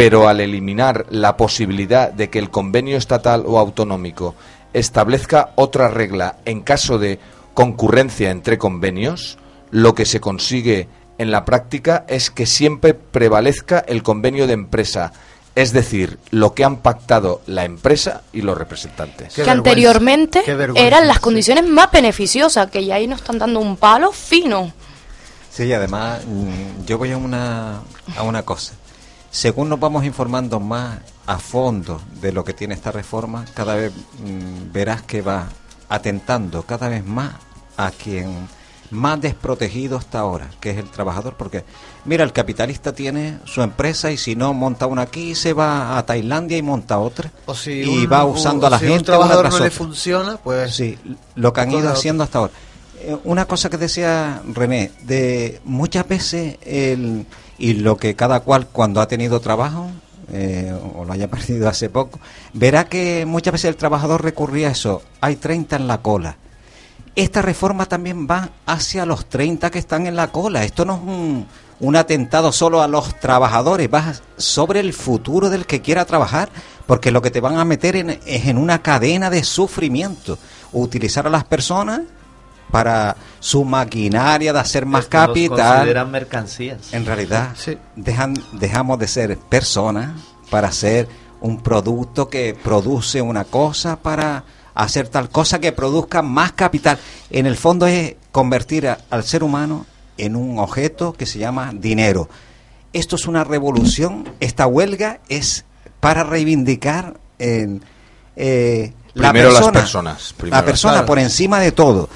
[0.00, 4.34] pero al eliminar la posibilidad de que el convenio estatal o autonómico
[4.72, 7.18] establezca otra regla en caso de
[7.52, 9.36] concurrencia entre convenios,
[9.70, 10.88] lo que se consigue
[11.18, 15.12] en la práctica es que siempre prevalezca el convenio de empresa,
[15.54, 19.34] es decir, lo que han pactado la empresa y los representantes.
[19.34, 20.42] Qué que anteriormente
[20.76, 24.72] eran las condiciones más beneficiosas, que ya ahí nos están dando un palo fino.
[25.50, 27.80] Sí, y además mm, yo voy a una,
[28.16, 28.79] a una cosa.
[29.30, 33.92] Según nos vamos informando más a fondo de lo que tiene esta reforma, cada vez
[33.92, 35.48] mm, verás que va
[35.88, 37.32] atentando cada vez más
[37.76, 38.48] a quien
[38.90, 41.64] más desprotegido hasta ahora, que es el trabajador, porque
[42.04, 46.04] mira, el capitalista tiene su empresa y si no monta una aquí, se va a
[46.04, 47.30] Tailandia y monta otra.
[47.46, 49.70] O si y un- va usando o a la si gente un trabajador no le
[49.70, 50.98] funciona, pues Sí,
[51.36, 52.52] lo que han ido haciendo hasta ahora.
[52.98, 57.26] Eh, Una cosa que decía René, de muchas veces el,
[57.60, 59.88] y lo que cada cual cuando ha tenido trabajo
[60.32, 62.18] eh, o lo haya perdido hace poco,
[62.52, 66.36] verá que muchas veces el trabajador recurría a eso, hay 30 en la cola.
[67.16, 70.64] Esta reforma también va hacia los 30 que están en la cola.
[70.64, 71.46] Esto no es un,
[71.80, 76.48] un atentado solo a los trabajadores, va sobre el futuro del que quiera trabajar,
[76.86, 80.38] porque lo que te van a meter en- es en una cadena de sufrimiento.
[80.72, 82.02] Utilizar a las personas
[82.70, 85.76] para su maquinaria de hacer más capital.
[85.78, 86.92] consideran mercancías.
[86.92, 87.76] En realidad, Sí.
[87.96, 90.10] dejan, dejamos de ser personas
[90.50, 91.08] para hacer
[91.40, 94.44] un producto que produce una cosa para
[94.74, 96.98] hacer tal cosa que produzca más capital.
[97.30, 99.86] En el fondo es convertir a- al ser humano
[100.18, 102.28] en un objeto que se llama dinero.
[102.92, 105.64] Esto es una revolución, esta huelga es
[106.00, 107.82] para reivindicar en,
[108.36, 112.08] eh, la Primero las persona, personas, primero la persona por encima de todo,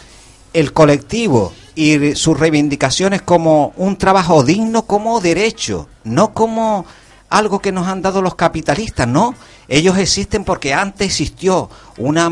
[0.55, 6.87] el colectivo y sus reivindicaciones como un trabajo digno, como derecho, no como
[7.29, 9.35] algo que nos han dado los capitalistas, no.
[9.69, 12.31] Ellos existen porque antes existió una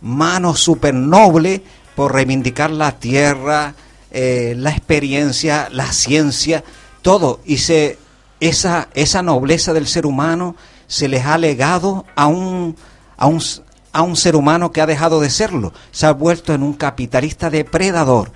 [0.00, 1.62] mano super noble
[1.94, 3.74] por reivindicar la tierra,
[4.10, 6.64] eh, la experiencia, la ciencia,
[7.02, 7.40] todo.
[7.44, 7.98] Y se,
[8.40, 10.56] esa, esa nobleza del ser humano
[10.88, 12.76] se les ha legado a un,
[13.16, 13.40] a un,
[13.92, 15.72] a un ser humano que ha dejado de serlo.
[15.90, 18.32] Se ha vuelto en un capitalista depredador.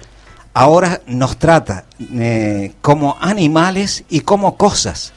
[0.55, 5.13] Ahora nos trata eh, como animales y como cosas.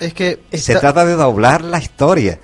[0.00, 2.40] Es que Se trata de doblar la historia.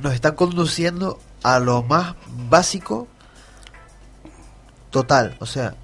[0.00, 2.14] nos están conduciendo a lo más
[2.48, 3.08] básico
[4.90, 5.74] total, o sea,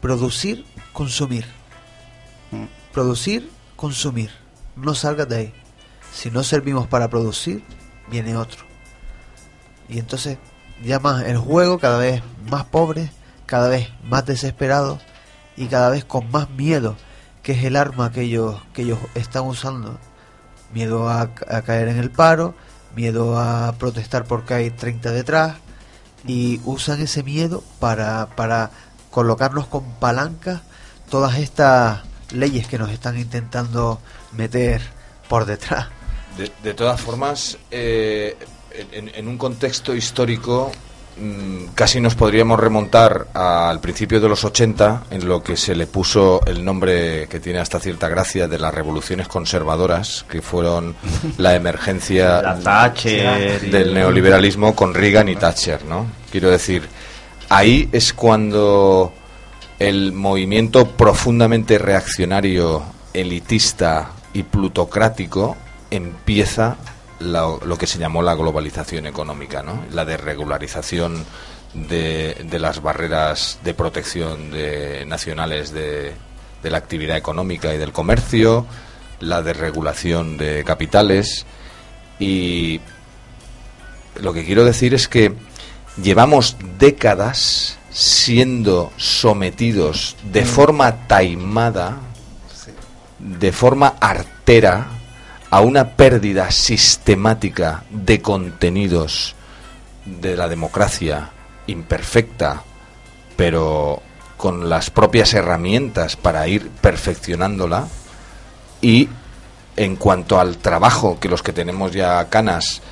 [0.00, 1.44] producir, consumir.
[2.92, 4.30] Producir, consumir.
[4.76, 5.54] No salgas de ahí.
[6.12, 7.62] Si no servimos para producir,
[8.10, 8.67] viene otro.
[9.88, 10.38] Y entonces
[10.84, 13.10] ya más el juego cada vez más pobre,
[13.46, 14.98] cada vez más desesperado
[15.56, 16.96] y cada vez con más miedo,
[17.42, 19.98] que es el arma que ellos, que ellos están usando.
[20.72, 22.54] Miedo a, caer en el paro,
[22.94, 25.56] miedo a protestar porque hay 30 detrás
[26.26, 28.70] y usan ese miedo para, para
[29.10, 30.60] colocarnos con palancas
[31.08, 34.00] todas estas leyes que nos están intentando
[34.32, 34.82] meter
[35.28, 35.88] por detrás.
[36.36, 38.36] De, de todas formas, eh,
[38.92, 40.70] en, en un contexto histórico,
[41.20, 45.86] mm, casi nos podríamos remontar al principio de los 80, en lo que se le
[45.86, 50.94] puso el nombre que tiene hasta cierta gracia de las revoluciones conservadoras, que fueron
[51.38, 56.06] la emergencia La Thatcher del neoliberalismo con Reagan y Thatcher, ¿no?
[56.30, 56.88] Quiero decir,
[57.48, 59.12] ahí es cuando
[59.78, 62.82] el movimiento profundamente reaccionario,
[63.14, 65.56] elitista y plutocrático
[65.90, 69.84] empieza la- lo que se llamó la globalización económica, ¿no?
[69.92, 71.24] La desregularización
[71.74, 76.14] de, de las barreras de protección de, nacionales de,
[76.62, 78.66] de la actividad económica y del comercio,
[79.20, 81.46] la desregulación de capitales
[82.18, 82.80] y
[84.20, 85.32] lo que quiero decir es que
[86.02, 91.98] llevamos décadas siendo sometidos de forma taimada,
[93.18, 94.86] de forma artera,
[95.50, 99.34] a una pérdida sistemática de contenidos
[100.04, 101.30] de la democracia
[101.66, 102.62] imperfecta,
[103.36, 104.02] pero
[104.36, 107.88] con las propias herramientas para ir perfeccionándola.
[108.80, 109.08] Y
[109.76, 112.82] en cuanto al trabajo que los que tenemos ya canas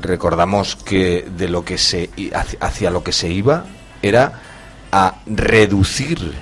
[0.00, 2.10] recordamos que de lo que se
[2.60, 3.64] hacia, lo que se iba
[4.02, 4.40] era
[4.92, 6.34] a reducir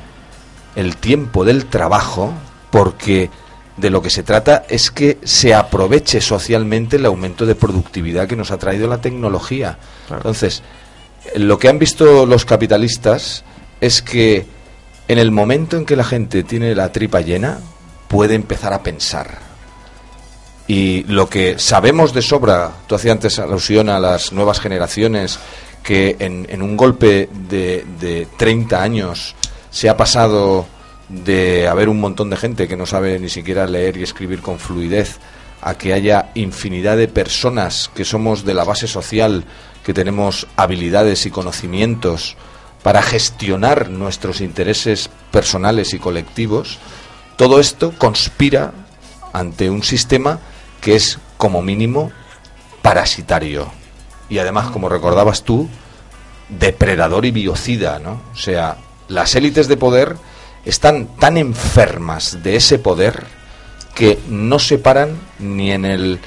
[0.75, 2.33] el tiempo del trabajo
[2.71, 3.31] porque
[3.77, 8.37] de lo que se trata es que se aproveche socialmente el aumento de productividad que
[8.37, 9.79] nos ha traído la tecnología.
[10.11, 10.63] Entonces,
[11.37, 13.45] lo que han visto los capitalistas
[13.81, 14.47] es que
[15.09, 17.59] en el momento en que la gente tiene la tripa llena,
[18.09, 19.39] puede empezar a pensar.
[20.67, 25.39] Y lo que sabemos de sobra, tú hacías antes alusión a las nuevas generaciones,
[25.83, 29.35] que en, en un golpe de, de 30 años
[29.71, 30.67] se ha pasado
[31.09, 34.59] de haber un montón de gente que no sabe ni siquiera leer y escribir con
[34.59, 35.19] fluidez
[35.61, 39.45] a que haya infinidad de personas que somos de la base social,
[39.85, 42.37] que tenemos habilidades y conocimientos
[42.83, 46.79] para gestionar nuestros intereses personales y colectivos,
[47.37, 48.73] todo esto conspira
[49.33, 50.39] ante un sistema
[50.81, 52.13] que es como mínimo
[52.83, 53.71] parasitario
[54.29, 55.69] y además, como recordabas tú,
[56.49, 58.21] depredador y biocida, ¿no?
[58.33, 58.77] O sea,
[59.09, 60.17] las élites de poder
[60.65, 63.25] están tan enfermas de ese poder
[63.95, 66.21] que no se paran ni en el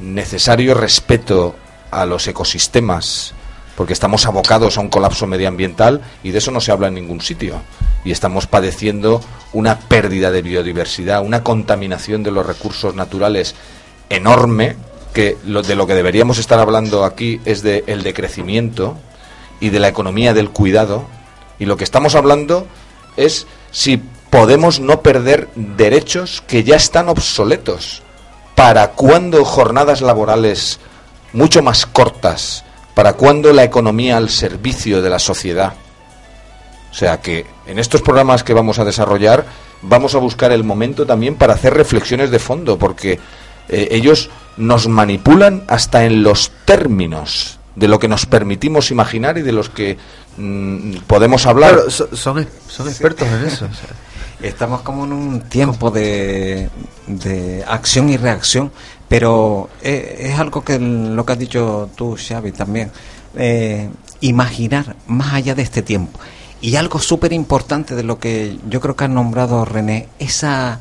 [0.00, 1.54] necesario respeto
[1.90, 3.34] a los ecosistemas,
[3.76, 7.20] porque estamos abocados a un colapso medioambiental y de eso no se habla en ningún
[7.20, 7.60] sitio.
[8.04, 9.20] Y estamos padeciendo
[9.52, 13.54] una pérdida de biodiversidad, una contaminación de los recursos naturales
[14.08, 14.76] enorme,
[15.12, 18.96] que lo, de lo que deberíamos estar hablando aquí es de el decrecimiento
[19.60, 21.04] y de la economía del cuidado.
[21.58, 22.66] Y lo que estamos hablando
[23.16, 28.02] es si podemos no perder derechos que ya están obsoletos.
[28.54, 30.80] ¿Para cuándo jornadas laborales
[31.32, 32.64] mucho más cortas?
[32.94, 35.74] ¿Para cuándo la economía al servicio de la sociedad?
[36.90, 39.44] O sea que en estos programas que vamos a desarrollar
[39.82, 43.18] vamos a buscar el momento también para hacer reflexiones de fondo, porque
[43.68, 49.42] eh, ellos nos manipulan hasta en los términos de lo que nos permitimos imaginar y
[49.42, 49.96] de los que
[50.38, 51.74] mm, podemos hablar.
[51.74, 53.66] Claro, so- son, son expertos en eso.
[53.66, 53.88] o sea.
[54.42, 56.68] Estamos como en un tiempo de,
[57.06, 58.70] de acción y reacción,
[59.08, 62.90] pero eh, es, algo que lo que has dicho tú, Xavi, también.
[63.36, 63.88] Eh,
[64.20, 66.18] imaginar más allá de este tiempo.
[66.60, 70.80] Y algo súper importante de lo que yo creo que ha nombrado René, esa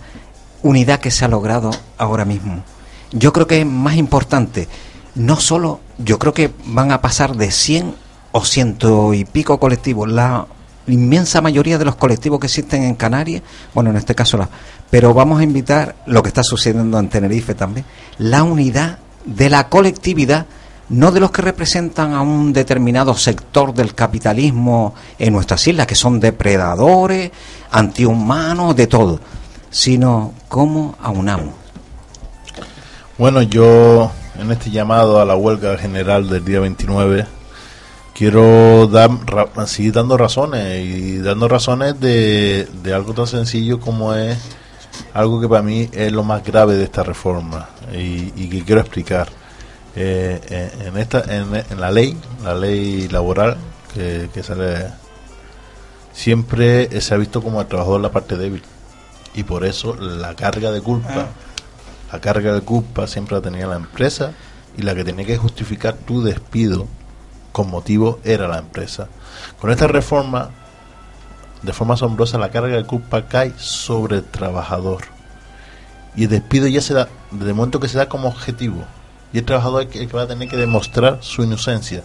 [0.63, 2.63] unidad que se ha logrado ahora mismo.
[3.11, 4.67] Yo creo que es más importante,
[5.15, 7.95] no solo, yo creo que van a pasar de 100
[8.31, 10.45] o ciento y pico colectivos, la
[10.87, 13.41] inmensa mayoría de los colectivos que existen en Canarias,
[13.73, 14.49] bueno, en este caso la,
[14.89, 17.85] pero vamos a invitar lo que está sucediendo en Tenerife también,
[18.17, 20.45] la unidad de la colectividad
[20.89, 25.95] no de los que representan a un determinado sector del capitalismo en nuestras islas, que
[25.95, 27.31] son depredadores,
[27.71, 29.19] antihumanos, de todo,
[29.71, 31.55] sino cómo aunamos.
[33.17, 37.25] Bueno, yo en este llamado a la huelga general del día 29
[38.13, 39.09] quiero dar,
[39.67, 44.37] seguir dando razones y dando razones de, de algo tan sencillo como es
[45.13, 49.29] algo que para mí es lo más grave de esta reforma y, que quiero explicar.
[49.95, 53.55] Eh, eh, en esta en, la ley la ley laboral
[53.93, 54.87] que, sale
[56.11, 58.61] siempre se ha visto como el trabajador la parte débil
[59.35, 61.27] y por eso la carga de culpa
[62.11, 64.33] la carga de culpa siempre la tenía la empresa
[64.77, 66.87] y la que tenía que justificar tu despido
[67.51, 69.07] con motivo era la empresa
[69.59, 70.51] con esta reforma
[71.61, 75.03] de forma asombrosa la carga de culpa cae sobre el trabajador
[76.15, 78.83] y el despido ya se da desde el momento que se da como objetivo
[79.35, 82.03] y el trabajador es el que va a tener que demostrar su inocencia.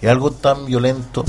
[0.00, 1.24] Es algo tan violento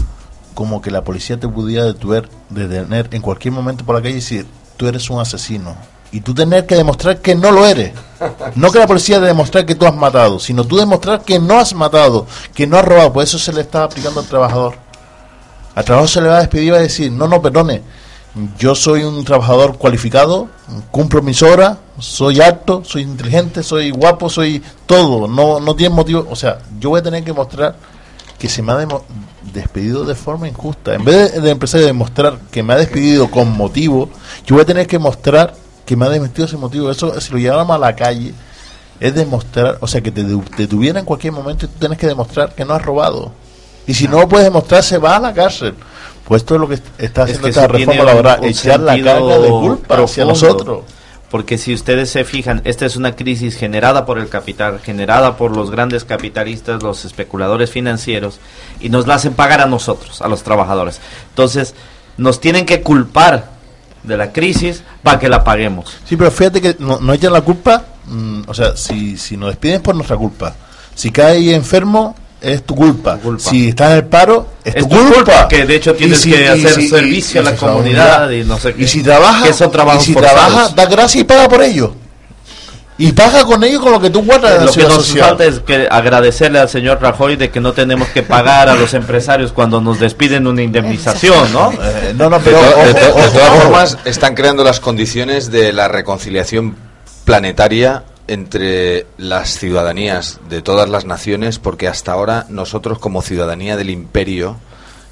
[0.53, 4.16] como que la policía te pudiera detener, detener en cualquier momento por la calle y
[4.16, 4.45] decir,
[4.78, 5.76] tú eres un asesino.
[6.12, 7.93] Y tú tener que demostrar que no lo eres.
[8.55, 11.57] No que la policía de demostrar que tú has matado, sino tú demostrar que no
[11.57, 13.14] has matado, que no has robado.
[13.14, 14.76] Por eso se le está aplicando al trabajador.
[15.74, 17.82] Al trabajador se le va a despedir y va a decir, no, no, perdone,
[18.57, 20.47] yo soy un trabajador cualificado,
[20.89, 26.26] cumplo mis horas, soy alto, soy inteligente, soy guapo, soy todo, no, no tiene motivo,
[26.30, 27.76] o sea, yo voy a tener que mostrar
[28.39, 28.88] que se me ha
[29.53, 30.95] despedido de forma injusta.
[30.95, 34.09] En vez de, de empezar a demostrar que me ha despedido con motivo,
[34.45, 35.53] yo voy a tener que mostrar
[35.91, 36.89] que me ha despedido sin motivo.
[36.89, 38.33] Eso, si lo lleváramos a la calle,
[38.97, 42.55] es demostrar, o sea, que te detuviera en cualquier momento y tú tienes que demostrar
[42.55, 43.33] que no has robado.
[43.85, 45.73] Y si no lo puedes demostrar, se va a la cárcel.
[46.23, 50.01] Pues esto es lo que está haciendo esta reforma laboral, echar la carga de culpa
[50.01, 50.83] hacia nosotros.
[51.29, 55.53] Porque si ustedes se fijan, esta es una crisis generada por el capital, generada por
[55.53, 58.39] los grandes capitalistas, los especuladores financieros,
[58.79, 61.01] y nos la hacen pagar a nosotros, a los trabajadores.
[61.31, 61.75] Entonces,
[62.15, 63.61] nos tienen que culpar
[64.03, 65.97] de la crisis para que la paguemos.
[66.05, 69.49] Sí, pero fíjate que no, no echan la culpa, mm, o sea, si, si nos
[69.49, 70.55] despiden por nuestra culpa.
[70.95, 73.19] Si cae enfermo, es tu culpa.
[73.37, 75.47] Si estás en el paro, es, tu, culpa.
[75.47, 78.83] Que de hecho tienes que hacer servicio a la comunidad y no sé qué.
[78.83, 79.53] Y si trabaja, y
[79.99, 81.95] si trabaja, da gracias y paga por ello.
[83.01, 84.63] Y paga con ello con lo que tú guardas.
[84.63, 88.21] Lo que nos falta es que agradecerle al señor Rajoy de que no tenemos que
[88.21, 91.71] pagar a los empresarios cuando nos despiden una indemnización, ¿no?
[91.71, 96.75] Eh, no, no, pero de, todas formas están creando las condiciones de la reconciliación
[97.25, 103.89] planetaria entre las ciudadanías de todas las naciones porque hasta ahora nosotros como ciudadanía del
[103.89, 104.57] imperio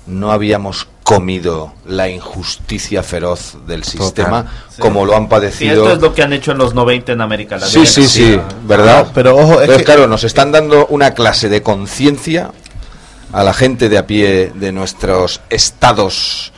[0.05, 4.45] no habíamos comido la injusticia feroz del sistema
[4.77, 5.85] como lo han padecido.
[5.85, 7.83] esto es lo que han hecho en los 90 en América Latina.
[7.83, 9.07] Sí, sí, sí, ¿verdad?
[9.11, 12.51] pero ojo, es claro, nos están dando una clase de conciencia
[13.33, 16.53] a la gente de a pie de nuestros estados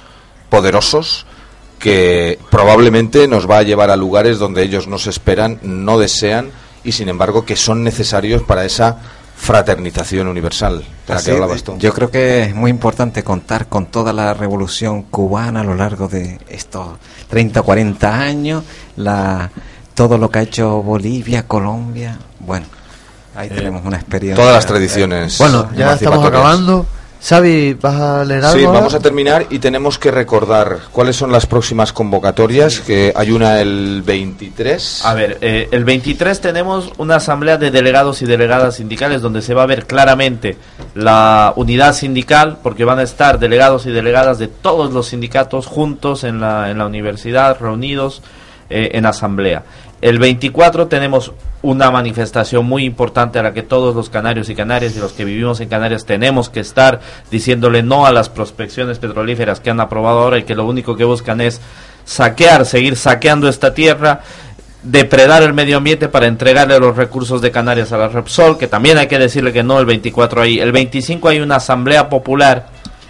[0.49, 1.26] poderosos
[1.80, 6.52] que probablemente nos va a llevar a lugares donde ellos no se esperan, no desean
[6.84, 8.97] y sin embargo que son necesarios para esa
[9.42, 10.84] fraternización universal
[11.80, 16.08] Yo creo que es muy importante contar con toda la revolución cubana a lo largo
[16.08, 18.64] de estos 30 o 40 años,
[18.98, 19.50] la,
[19.96, 22.68] todo lo que ha hecho Bolivia, Colombia, bueno,
[23.36, 24.42] ahí eh, tenemos una experiencia.
[24.42, 25.39] Todas las tradiciones.
[25.39, 26.86] Bueno, ya estamos acabando.
[27.24, 28.59] Xavi, ¿vas a leer algo?
[28.59, 33.30] Sí, vamos a terminar y tenemos que recordar cuáles son las próximas convocatorias, que hay
[33.30, 35.05] una el 23.
[35.05, 39.53] A ver, eh, el 23 tenemos una asamblea de delegados y delegadas sindicales donde se
[39.53, 40.57] va a ver claramente
[40.95, 46.24] la unidad sindical, porque van a estar delegados y delegadas de todos los sindicatos juntos
[46.24, 48.24] en la, en la universidad, reunidos
[48.74, 49.63] eh, en asamblea.
[50.02, 51.32] El 24 tenemos
[51.62, 55.26] una manifestación muy importante a la que todos los canarios y canarias y los que
[55.26, 56.99] vivimos en Canarias tenemos que estar
[57.30, 61.04] diciéndole no a las prospecciones petrolíferas que han aprobado ahora y que lo único que
[61.04, 61.62] buscan es
[62.04, 64.22] saquear, seguir saqueando esta tierra,
[64.82, 68.97] depredar el medio ambiente para entregarle los recursos de Canarias a la Repsol, que también
[68.97, 70.60] hay que decirle que no el 24 ahí.
[70.60, 72.70] El 25 hay una asamblea popular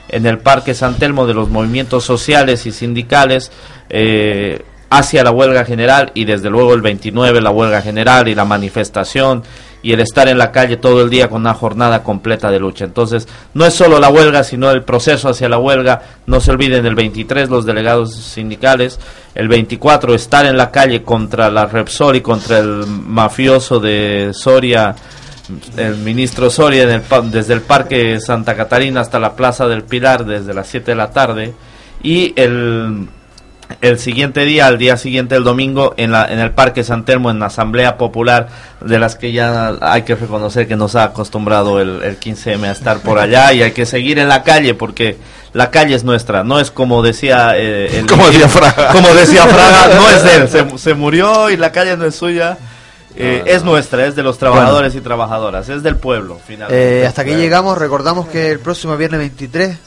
[0.09, 3.49] en el Parque San Telmo de los movimientos sociales y sindicales.
[3.89, 4.61] Eh,
[4.91, 9.41] hacia la huelga general y desde luego el 29 la huelga general y la manifestación
[9.81, 12.83] y el estar en la calle todo el día con una jornada completa de lucha.
[12.85, 16.01] Entonces, no es solo la huelga, sino el proceso hacia la huelga.
[16.27, 18.99] No se olviden el 23 los delegados sindicales,
[19.33, 24.93] el 24 estar en la calle contra la Repsol y contra el mafioso de Soria,
[25.77, 30.25] el ministro Soria en el, desde el Parque Santa Catarina hasta la Plaza del Pilar
[30.25, 31.53] desde las 7 de la tarde
[32.03, 33.07] y el
[33.81, 37.29] el siguiente día, al día siguiente, el domingo, en, la, en el Parque San Telmo,
[37.31, 38.47] en la Asamblea Popular,
[38.81, 42.71] de las que ya hay que reconocer que nos ha acostumbrado el, el 15M a
[42.71, 45.17] estar por allá y hay que seguir en la calle porque
[45.53, 48.91] la calle es nuestra, no es como decía eh, el- Como decía Fraga.
[48.93, 52.15] como decía Fraga, no es de él, se, se murió y la calle no es
[52.15, 52.57] suya.
[53.15, 57.01] eh, es nuestra, es de los trabajadores y trabajadoras, es del pueblo, finalmente.
[57.01, 59.77] Eh, hasta aquí llegamos, recordamos que el próximo viernes 23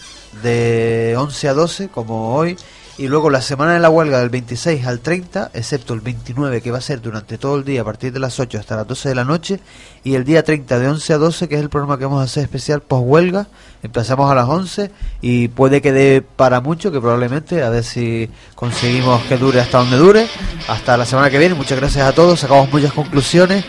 [0.42, 2.56] de 11 a 12, como hoy,
[2.96, 6.70] y luego la semana de la huelga del 26 al 30, excepto el 29 que
[6.70, 9.08] va a ser durante todo el día a partir de las 8 hasta las 12
[9.08, 9.58] de la noche,
[10.04, 12.24] y el día 30 de 11 a 12, que es el programa que vamos a
[12.24, 13.48] hacer especial post huelga,
[13.82, 14.90] empezamos a las 11
[15.20, 19.78] y puede que dé para mucho, que probablemente, a ver si conseguimos que dure hasta
[19.78, 20.26] donde dure,
[20.68, 23.64] hasta la semana que viene, muchas gracias a todos, sacamos muchas conclusiones,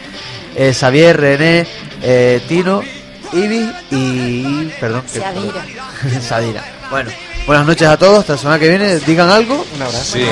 [0.56, 1.66] eh, Xavier, René,
[2.04, 2.82] eh, Tino,
[3.34, 4.72] Ibi y...
[4.80, 5.02] perdón.
[5.12, 5.66] que- Sadira.
[6.22, 6.64] Sadira.
[6.92, 7.10] Bueno,
[7.46, 9.66] buenas noches a todos, hasta la semana que viene, digan algo.
[9.76, 10.04] Un abrazo.
[10.14, 10.24] Sí.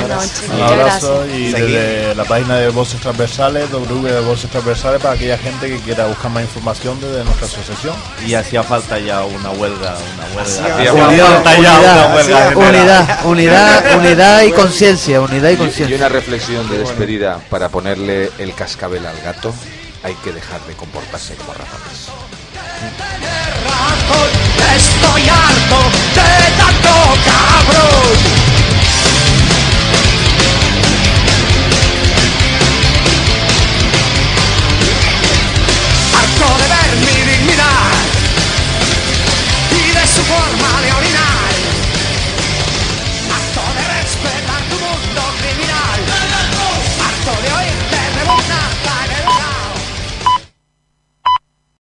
[0.53, 5.37] Un abrazo y desde la página de Voces Transversales, W de Voces Transversales, para aquella
[5.37, 7.95] gente que quiera buscar más información desde nuestra asociación.
[8.25, 10.75] Y hacía falta ya una huelga, una huelga.
[10.75, 15.55] Hacía Unidad, falta ya una huelga unidad, unidad, unidad, unidad y conciencia, unidad y Y,
[15.55, 15.97] y conciencia.
[15.97, 19.53] una reflexión de despedida para ponerle el cascabel al gato.
[20.03, 22.09] Hay que dejar de comportarse como ratones.
[25.69, 26.32] Con
[27.73, 28.42] road